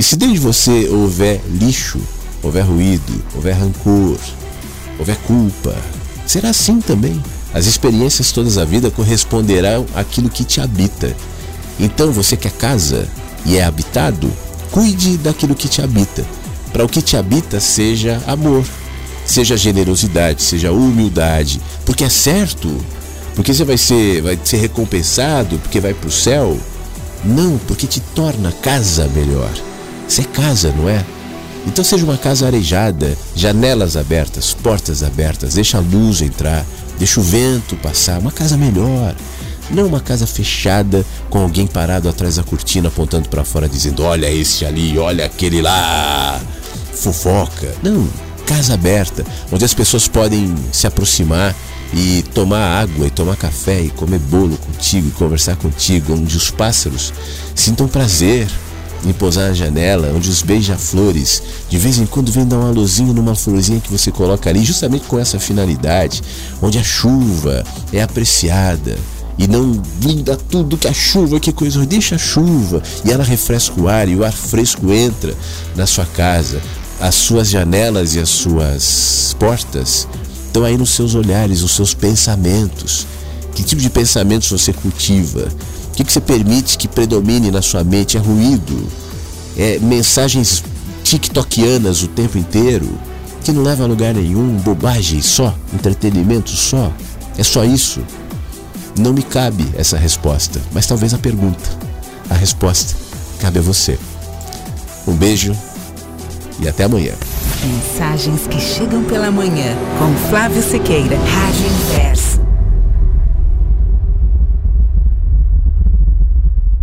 [0.00, 2.00] E se dentro de você houver lixo,
[2.42, 4.16] houver ruído, houver rancor,
[4.98, 5.76] houver culpa,
[6.26, 7.22] será assim também.
[7.52, 11.14] As experiências todas a vida corresponderão àquilo que te habita.
[11.78, 13.06] Então você que é casa
[13.44, 14.32] e é habitado,
[14.70, 16.24] cuide daquilo que te habita.
[16.72, 18.64] Para o que te habita seja amor,
[19.26, 22.74] seja generosidade, seja humildade, porque é certo,
[23.36, 26.58] porque você vai ser, vai ser recompensado, porque vai para o céu.
[27.22, 29.52] Não, porque te torna casa melhor.
[30.10, 31.04] Você é casa, não é?
[31.68, 36.66] Então seja uma casa arejada, janelas abertas, portas abertas, deixa a luz entrar,
[36.98, 39.14] deixa o vento passar, uma casa melhor.
[39.70, 44.28] Não uma casa fechada com alguém parado atrás da cortina apontando para fora dizendo: "Olha
[44.28, 46.40] esse ali, olha aquele lá".
[46.92, 47.72] Fofoca.
[47.80, 48.08] Não,
[48.44, 51.54] casa aberta, onde as pessoas podem se aproximar
[51.94, 56.50] e tomar água e tomar café e comer bolo contigo e conversar contigo, onde os
[56.50, 57.12] pássaros
[57.54, 58.48] sintam prazer
[59.04, 63.12] em pousar na janela, onde os beija-flores de vez em quando vêm dar uma luzinha
[63.12, 66.22] numa florzinha que você coloca ali, justamente com essa finalidade,
[66.60, 68.98] onde a chuva é apreciada
[69.40, 73.80] e não linda tudo que a chuva, que coisa, deixa a chuva e ela refresca
[73.80, 75.34] o ar e o ar fresco entra
[75.74, 76.60] na sua casa.
[77.00, 80.06] As suas janelas e as suas portas
[80.44, 83.06] estão aí nos seus olhares, nos seus pensamentos.
[83.54, 85.48] Que tipo de pensamentos você cultiva?
[85.90, 88.16] O que, que você permite que predomine na sua mente?
[88.16, 88.86] É ruído?
[89.56, 90.62] É mensagens
[91.02, 92.88] tiktokianas o tempo inteiro?
[93.42, 94.56] Que não leva a lugar nenhum?
[94.58, 95.54] Bobagem só?
[95.74, 96.92] Entretenimento só?
[97.36, 98.00] É só isso?
[98.98, 101.68] Não me cabe essa resposta, mas talvez a pergunta.
[102.28, 102.94] A resposta
[103.40, 103.98] cabe a você.
[105.06, 105.56] Um beijo
[106.60, 107.14] e até amanhã.
[107.64, 112.49] Mensagens que chegam pela manhã com Flávio Sequeira, Rádio Inverso.